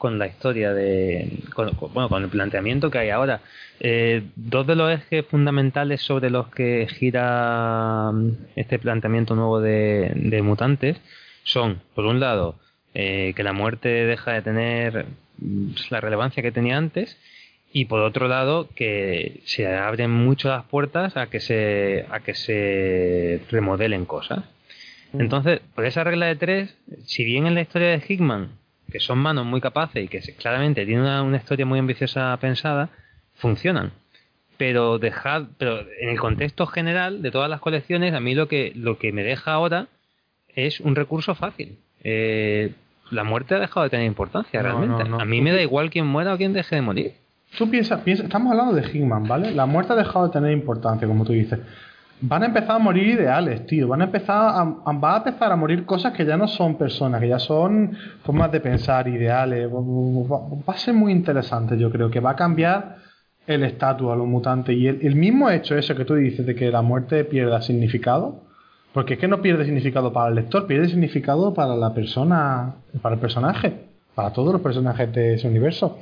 [0.06, 1.40] con la historia de.
[1.54, 3.40] Con, con- bueno, con el planteamiento que hay ahora.
[3.80, 10.12] Eh, dos de los ejes fundamentales sobre los que gira mm, este planteamiento nuevo de,
[10.14, 10.96] de mutantes
[11.42, 12.54] son, por un lado,
[12.94, 15.06] eh, que la muerte deja de tener
[15.38, 17.18] mm, la relevancia que tenía antes
[17.72, 22.34] y por otro lado que se abren mucho las puertas a que se a que
[22.34, 24.44] se remodelen cosas
[25.12, 28.50] entonces por esa regla de tres si bien en la historia de Hickman
[28.96, 32.88] que son manos muy capaces y que claramente tiene una, una historia muy ambiciosa pensada
[33.34, 33.92] funcionan
[34.56, 38.72] pero dejad pero en el contexto general de todas las colecciones a mí lo que
[38.74, 39.88] lo que me deja ahora
[40.54, 42.72] es un recurso fácil Eh,
[43.10, 45.20] la muerte ha dejado de tener importancia No, realmente no, no.
[45.20, 47.12] a mí me da igual quién muera o quién deje de morir
[47.58, 49.50] Tú piensas, piensa, estamos hablando de Hickman, ¿vale?
[49.52, 51.58] La muerte ha dejado de tener importancia, como tú dices.
[52.20, 53.88] Van a empezar a morir ideales, tío.
[53.88, 57.28] Van a empezar a, a- empezar a morir cosas que ya no son personas, que
[57.28, 59.68] ya son formas de pensar, ideales.
[59.70, 62.96] Va, va- a ser muy interesante, yo creo, que va a cambiar
[63.46, 64.74] el estatus a los mutantes.
[64.76, 68.42] Y el, el mismo hecho ese que tú dices de que la muerte pierda significado,
[68.94, 73.16] porque es que no pierde significado para el lector, pierde significado para la persona, para
[73.16, 73.74] el personaje,
[74.14, 75.98] para todos los personajes de ese universo.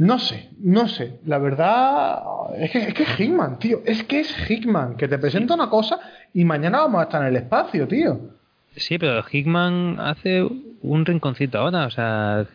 [0.00, 1.18] No sé, no sé.
[1.26, 2.22] La verdad
[2.56, 3.82] es que es que es Hickman, tío.
[3.84, 6.00] Es que es Hickman, que te presenta una cosa
[6.32, 8.18] y mañana vamos a estar en el espacio, tío.
[8.76, 10.42] Sí, pero Hickman hace
[10.80, 11.84] un rinconcito ahora.
[11.84, 12.46] O sea,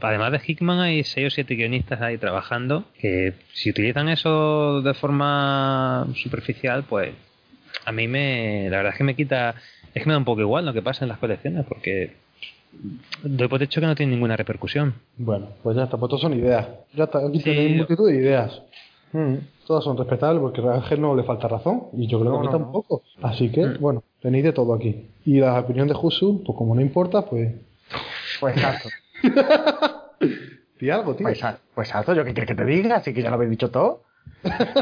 [0.00, 4.94] además de Hickman hay seis o siete guionistas ahí trabajando que si utilizan eso de
[4.94, 7.10] forma superficial, pues
[7.84, 8.70] a mí me...
[8.70, 9.54] La verdad es que me quita...
[9.92, 12.14] Es que me da un poco igual lo que pasa en las colecciones porque
[13.22, 14.94] doy por hecho que no tiene ninguna repercusión.
[15.16, 16.66] Bueno, pues ya está, pues todas son ideas.
[16.94, 17.44] Ya está, aquí Sí.
[17.44, 18.62] tenéis multitud de ideas.
[19.12, 19.34] Mm,
[19.66, 22.40] Todas son respetables porque a Ángel no le falta razón y yo creo que a
[22.40, 23.02] mí No, tampoco.
[23.22, 23.80] Así que, Mm.
[23.80, 25.06] bueno, tenéis de todo aquí.
[25.24, 27.52] Y la opinión de Jusu, pues como no importa, pues.
[28.40, 28.88] Pues exacto.
[30.80, 31.24] Di algo, tío.
[31.24, 33.50] Pues, exacto, pues exacto, yo qué quieres que te diga, así que ya lo habéis
[33.50, 34.02] dicho todo.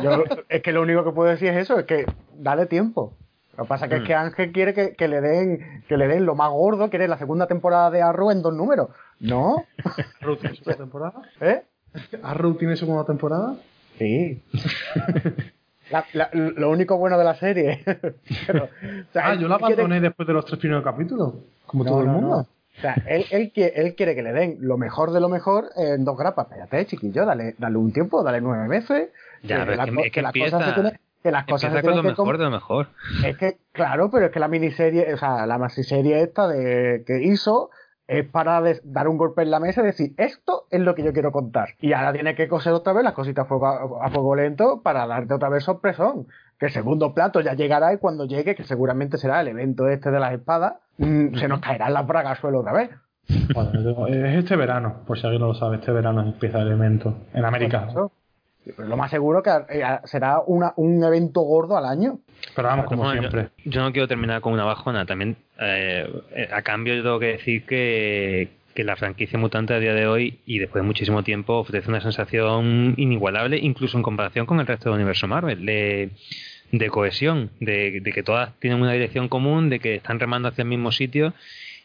[0.02, 2.04] Yo, es que lo único que puedo decir es eso, es que
[2.36, 3.14] dale tiempo.
[3.56, 6.26] Lo que pasa que es que Ángel quiere que, que le den que le den
[6.26, 8.88] lo más gordo, quiere la segunda temporada de Arrow en dos números.
[9.20, 9.64] ¿No?
[10.20, 11.22] ¿Arrow tiene segunda temporada?
[11.40, 11.62] ¿Eh?
[12.22, 13.54] ¿Arrow tiene segunda temporada?
[13.98, 14.42] Sí.
[15.90, 17.82] La- la- lo único bueno de la serie.
[18.46, 21.34] Pero, o sea, Ah, yo la quiere- abandoné después de los tres primeros capítulos.
[21.66, 22.28] Como No, todo el no, mundo.
[22.36, 22.40] no.
[22.42, 25.66] O sea, él, él, quiere, él quiere que le den lo mejor de lo mejor
[25.76, 26.46] en dos grapas.
[26.50, 29.10] Espérate, chiquillo, dale, dale un tiempo, dale nueve meses.
[29.42, 31.78] Ya, pero es que- es que las empieza- cosas se tienen- que las cosas se
[31.78, 32.86] Empieza con lo tienen que com- mejor de lo mejor.
[33.24, 37.22] Es que, claro, pero es que la miniserie, o sea, la masiserie esta de, que
[37.24, 37.70] hizo
[38.06, 41.02] es para des- dar un golpe en la mesa y decir, esto es lo que
[41.02, 41.70] yo quiero contar.
[41.80, 45.06] Y ahora tiene que coser otra vez las cositas a fuego, a fuego lento para
[45.06, 46.26] darte otra vez sorpresón.
[46.58, 50.10] Que el segundo plato ya llegará y cuando llegue, que seguramente será el evento este
[50.10, 52.90] de las espadas, mm, se nos caerán las bragas al suelo otra vez.
[53.54, 57.16] Bueno, es este verano, por si alguien no lo sabe, este verano empieza el evento
[57.32, 57.86] en América.
[57.88, 58.12] Eso.
[58.64, 62.18] Pero lo más seguro que eh, será una, un evento gordo al año.
[62.54, 63.50] Pero vamos, como Bueno, siempre.
[63.64, 65.04] Yo, no quiero terminar con una bajona.
[65.06, 69.78] También, eh, eh, a cambio, yo tengo que decir que, que la franquicia mutante a
[69.78, 74.46] día de hoy y después de muchísimo tiempo ofrece una sensación inigualable, incluso en comparación
[74.46, 76.10] con el resto del universo Marvel, de,
[76.72, 80.62] de cohesión, de, de que todas tienen una dirección común, de que están remando hacia
[80.62, 81.34] el mismo sitio.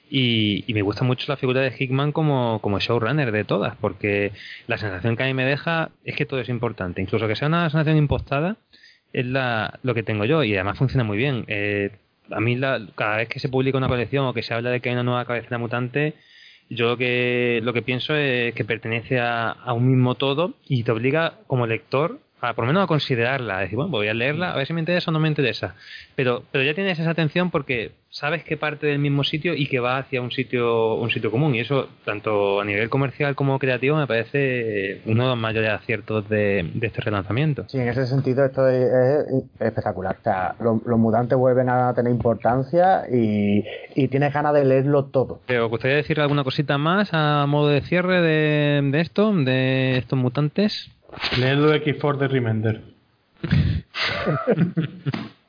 [0.10, 4.32] Y, y me gusta mucho la figura de Hickman como, como showrunner de todas, porque
[4.68, 7.48] la sensación que a mí me deja es que todo es importante, incluso que sea
[7.48, 8.58] una sensación impostada,
[9.14, 11.46] es la, lo que tengo yo y además funciona muy bien.
[11.48, 11.92] Eh,
[12.32, 14.80] a mí la- cada vez que se publica una colección o que se habla de
[14.82, 16.14] que hay una nueva cabecera mutante,
[16.70, 20.84] yo lo que, lo que pienso es que pertenece a, a un mismo todo y
[20.84, 24.14] te obliga como lector a por lo menos a considerarla, a decir, bueno, voy a
[24.14, 25.76] leerla, a ver si me interesa o no me interesa.
[26.16, 29.80] Pero, pero ya tienes esa atención porque sabes que parte del mismo sitio y que
[29.80, 31.54] va hacia un sitio, un sitio común.
[31.56, 36.28] Y eso, tanto a nivel comercial como creativo, me parece uno de los mayores aciertos
[36.30, 37.66] de, de este relanzamiento.
[37.68, 40.18] Sí, en ese sentido esto es, es espectacular.
[40.20, 43.64] O sea, lo- los mutantes vuelven a tener importancia y,
[43.96, 45.42] y tienes ganas de leerlo todo.
[45.46, 49.98] ¿Te ¿Os gustaría decir alguna cosita más a modo de cierre de, de esto, de
[49.98, 50.90] estos mutantes?
[51.38, 52.82] Leerlo de X4 de Remender.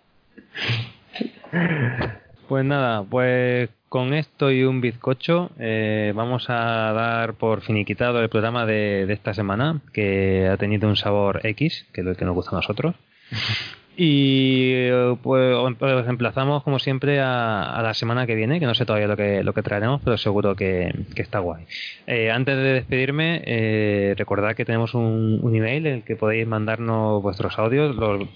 [2.49, 8.29] Pues nada, pues con esto y un bizcocho eh, vamos a dar por finiquitado el
[8.29, 12.25] programa de, de esta semana, que ha tenido un sabor X, que es lo que
[12.25, 12.97] nos gusta a nosotros.
[14.03, 18.73] Y eh, pues os emplazamos como siempre a, a la semana que viene, que no
[18.75, 21.67] sé todavía lo que, lo que traeremos, pero seguro que, que está guay.
[22.07, 26.47] Eh, antes de despedirme, eh, recordad que tenemos un, un email en el que podéis
[26.47, 27.95] mandarnos vuestros audios.
[27.95, 28.27] Los-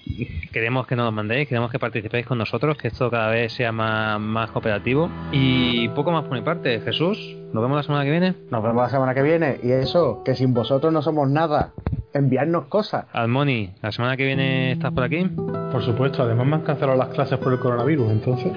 [0.51, 3.71] queremos que nos los mandéis, queremos que participéis con nosotros, que esto cada vez sea
[3.71, 5.09] más, más cooperativo.
[5.31, 7.17] Y poco más por mi parte, Jesús,
[7.51, 8.35] nos vemos la semana que viene.
[8.51, 9.57] Nos vemos la semana que viene.
[9.63, 11.73] Y eso, que sin vosotros no somos nada.
[12.13, 13.05] Enviarnos cosas.
[13.13, 15.27] Almoni, la semana que viene estás por aquí.
[15.71, 18.51] Por supuesto, además me han cancelado las clases por el coronavirus, entonces.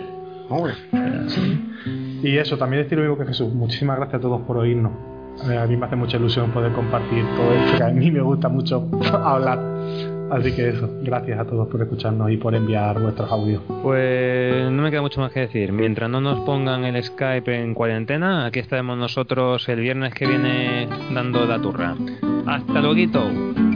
[0.48, 0.74] Hombre,
[2.22, 3.52] Y eso, también decir lo mismo que Jesús.
[3.52, 4.92] Muchísimas gracias a todos por oírnos.
[5.50, 8.20] Eh, A mí me hace mucha ilusión poder compartir todo esto, que a mí me
[8.20, 9.58] gusta mucho hablar.
[10.30, 13.62] Así que eso, gracias a todos por escucharnos y por enviar vuestros audios.
[13.82, 15.72] Pues no me queda mucho más que decir.
[15.72, 20.86] Mientras no nos pongan el Skype en cuarentena, aquí estaremos nosotros el viernes que viene
[21.14, 21.94] dando la turra.
[22.46, 23.67] Hasta luego.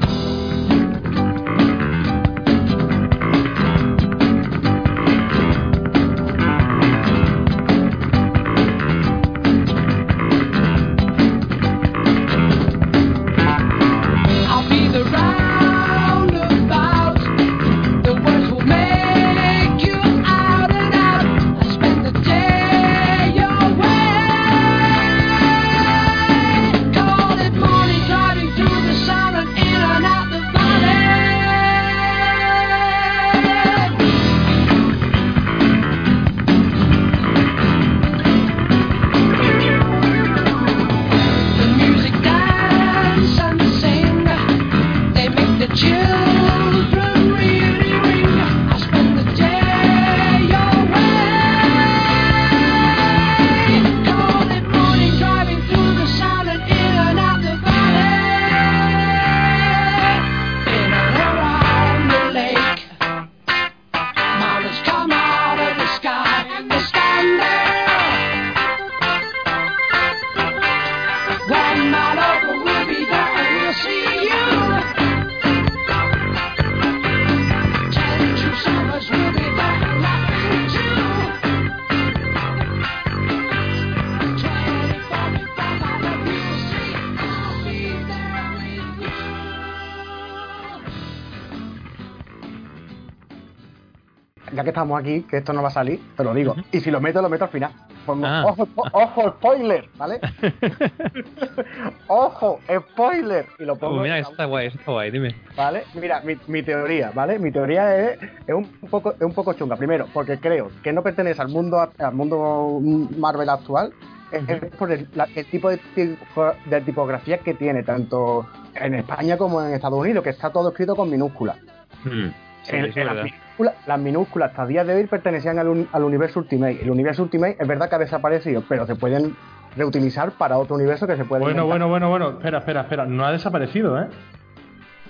[94.98, 96.54] Aquí, que esto no va a salir, te lo digo.
[96.72, 97.70] Y si lo meto, lo meto al final.
[98.06, 98.44] Pongo, Ah.
[98.46, 100.20] ojo, ojo, spoiler, ¿vale?
[102.08, 103.46] ojo, spoiler.
[103.58, 104.00] Y lo pongo.
[104.02, 105.34] Mira, está guay, está guay, dime.
[105.56, 105.84] ¿Vale?
[105.94, 107.38] Mira, mi, mi teoría, ¿vale?
[107.38, 109.76] Mi teoría es, es un poco, es un poco chunga.
[109.76, 112.80] Primero, porque creo que no pertenece al mundo, al mundo
[113.16, 113.92] Marvel actual.
[114.32, 114.42] Es,
[114.78, 119.62] por el, la- el tipo de, tipo- de tipografía que tiene, tanto en España como
[119.62, 121.58] en Estados Unidos, que está todo escrito con minúsculas.
[122.04, 122.28] Mm,
[122.62, 123.32] sí, En-.
[123.62, 126.82] Minúsculas, las minúsculas hasta día de hoy pertenecían al, un- al universo Ultimate.
[126.82, 129.34] El universo Ultimate es verdad que ha desaparecido, pero se pueden
[129.76, 131.88] reutilizar para otro universo que se puede Bueno, inventar.
[131.88, 132.38] bueno, bueno, bueno.
[132.38, 133.06] Espera, espera, espera.
[133.06, 134.06] No ha desaparecido, ¿eh?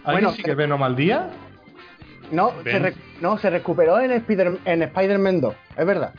[0.04, 1.28] ¿Alguien Bueno, sí que Venom al día?
[2.30, 6.12] No, se, re- no, se recuperó en, Spider, en Spider-Man 2, es verdad.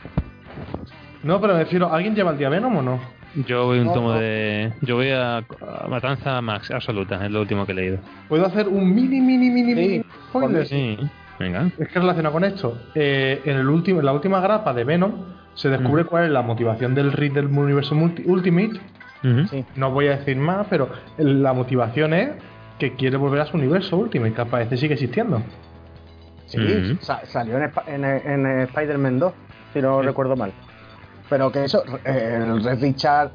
[1.22, 3.00] No, pero me refiero, ¿alguien lleva el día Venom o no?
[3.46, 4.72] Yo voy un tomo de.
[4.82, 7.98] Yo voy a, a Matanza Max absoluta, es lo último que he leído.
[8.28, 10.66] ¿Puedo hacer un mini, mini, mini, Sí, mini spoiler?
[10.68, 10.96] Sí,
[11.38, 11.70] venga.
[11.78, 12.78] Es que relaciona con esto.
[12.94, 15.12] Eh, en, el último, en la última grapa de Venom
[15.54, 18.80] se descubre cuál es la motivación del Reed del universo multi- Ultimate.
[19.22, 19.46] Ujú.
[19.48, 19.64] Sí.
[19.76, 20.88] No voy a decir más, pero
[21.18, 22.30] la motivación es
[22.78, 25.40] que quiere volver a su universo Ultimate, que parece sigue existiendo.
[26.46, 29.32] Sí, sa- salió en, Sp- en, en Spider-Man 2,
[29.72, 30.06] si no Sí.
[30.06, 30.52] recuerdo mal.
[31.30, 33.30] Pero que eso, eh, el Red Richard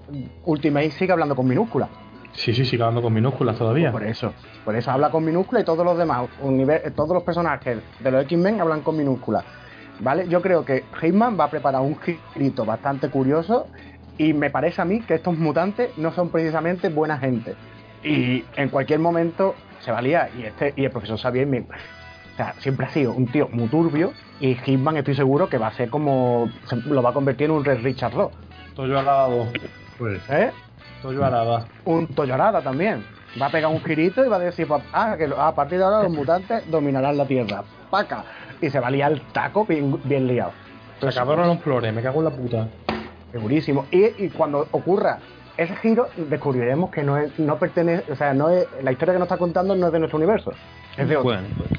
[0.45, 1.89] Ultimate sigue hablando con minúsculas.
[2.33, 3.91] Sí, sí, sigue hablando con minúsculas todavía.
[3.91, 4.33] Por eso.
[4.63, 6.27] Por eso habla con minúsculas y todos los demás,
[6.95, 9.43] todos los personajes de los X-Men hablan con minúsculas.
[9.99, 10.27] ¿Vale?
[10.29, 13.67] Yo creo que Hitman va a preparar un girito bastante curioso
[14.17, 17.55] y me parece a mí que estos mutantes no son precisamente buena gente.
[18.03, 20.29] Y en cualquier momento se va a liar.
[20.37, 23.67] Y, este, y el profesor Xavier me- o sea, siempre ha sido un tío muy
[23.67, 26.49] turbio y Hitman estoy seguro que va a ser como...
[26.85, 28.31] lo va a convertir en un Red Richard 2.
[28.75, 29.47] Toyo Arado.
[30.29, 30.51] ¿eh?
[31.01, 31.65] Toyo Arada.
[31.85, 33.05] un Toyorada también.
[33.39, 35.83] Va a pegar un girito y va a decir, pues, ah, que a partir de
[35.83, 37.63] ahora los mutantes dominarán la Tierra.
[37.89, 38.23] Paca.
[38.61, 40.51] Y se va a liar el taco bien, bien liado.
[40.99, 42.67] Se acabaron los flores, me cago en la puta.
[43.31, 43.85] Segurísimo.
[43.91, 45.19] Y, y cuando ocurra
[45.59, 49.19] ese giro, descubriremos que no es, no pertenece, o sea, no es, la historia que
[49.19, 50.53] nos está contando no es de nuestro universo.
[50.97, 51.31] Es de otro.
[51.31, 51.69] Bueno, pues.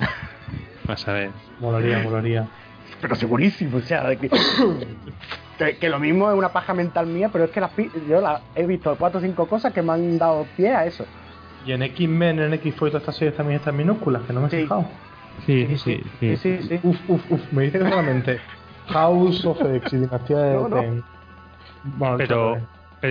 [0.86, 1.30] Vas a ver.
[1.60, 2.48] Molaría, molaría.
[3.00, 4.30] Pero segurísimo, o sea, de que,
[5.58, 8.20] que, que lo mismo es una paja mental mía, pero es que las, pi- yo
[8.20, 11.04] la, he visto cuatro o cinco cosas que me han dado pie a eso.
[11.64, 14.50] Y en X-Men, en X-Force, todas estas series también están minúsculas, que no me he
[14.50, 14.62] Sí.
[14.62, 14.88] fijado.
[15.46, 16.02] Sí, sí, sí.
[16.20, 16.80] Sí, sí, sí.
[16.82, 17.52] Uf, uf, uf.
[17.52, 18.40] Me dice que solamente
[18.88, 21.02] House of X y Dinastía de No, no.
[21.84, 22.58] Bueno, Pero,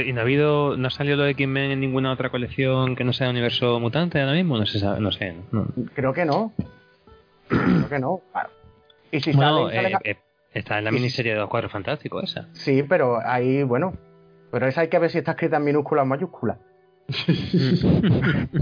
[0.06, 3.04] ¿y no ha habido, no ha salido lo de X-Men en ninguna otra colección que
[3.04, 4.58] no sea universo mutante ahora mismo?
[4.58, 5.36] No se sabe, no sé.
[5.52, 5.66] no.
[5.94, 6.54] Creo que no.
[7.48, 8.22] Creo que no.
[8.32, 8.50] Claro.
[9.12, 10.18] Y si Bueno, eh, eh,
[10.54, 12.48] está en la miniserie de los Cuatro Fantásticos esa.
[12.54, 13.94] Sí, pero ahí, bueno.
[14.52, 16.58] Pero esa hay que ver si está escrita en minúsculas o mayúsculas.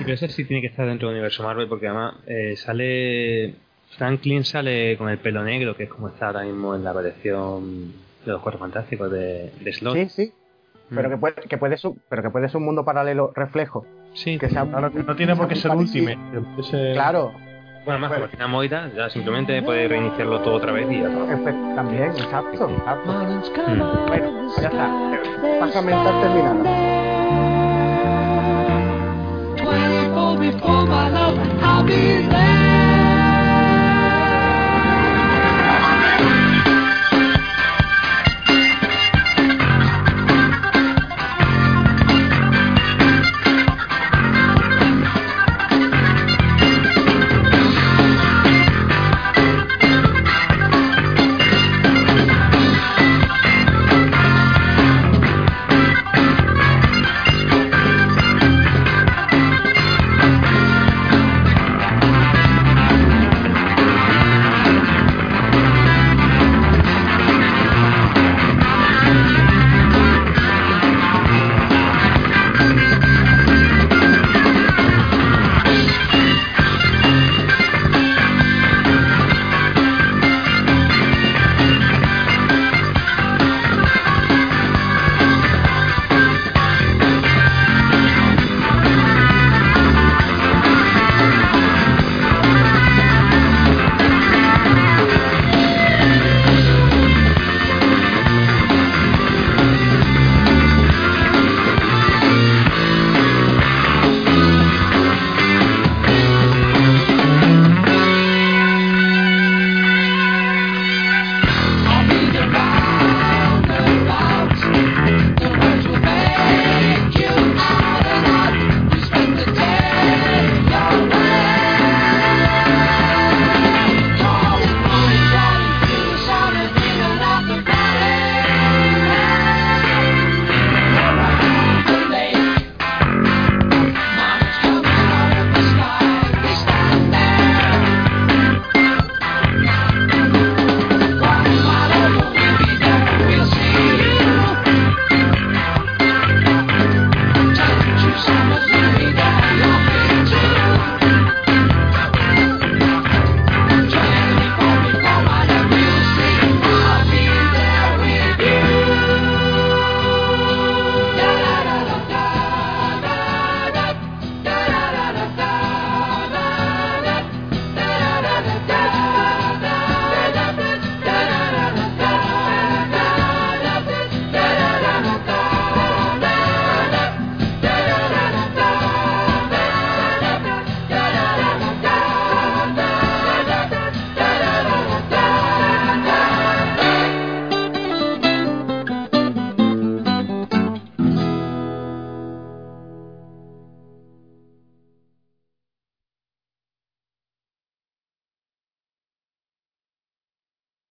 [0.00, 3.54] Y pero ese sí tiene que estar dentro del universo Marvel porque además eh, sale.
[3.96, 7.92] Franklin sale con el pelo negro, que es como está ahora mismo en la colección
[8.24, 9.94] de los Cuatro Fantásticos de, de Slot.
[9.94, 10.32] Sí, sí.
[10.90, 11.12] Pero Mm.
[11.12, 13.86] que puede, que puede ser, pero que puede ser un mundo paralelo reflejo.
[14.14, 16.18] Sí, Que sea, Claro, que no tiene por qué ser Ultimate.
[16.58, 17.32] Ese- Claro,
[17.84, 21.34] bueno, más como tiene Moira, ya simplemente puede reiniciarlo todo otra vez y ya está.
[21.34, 23.12] efe- también, exacto, exacto.
[23.12, 24.06] Mm.
[24.08, 24.86] Bueno, pues ya está.
[24.88, 26.62] sun Paja mental terminada.
[29.56, 32.28] 24 before my love, I'll be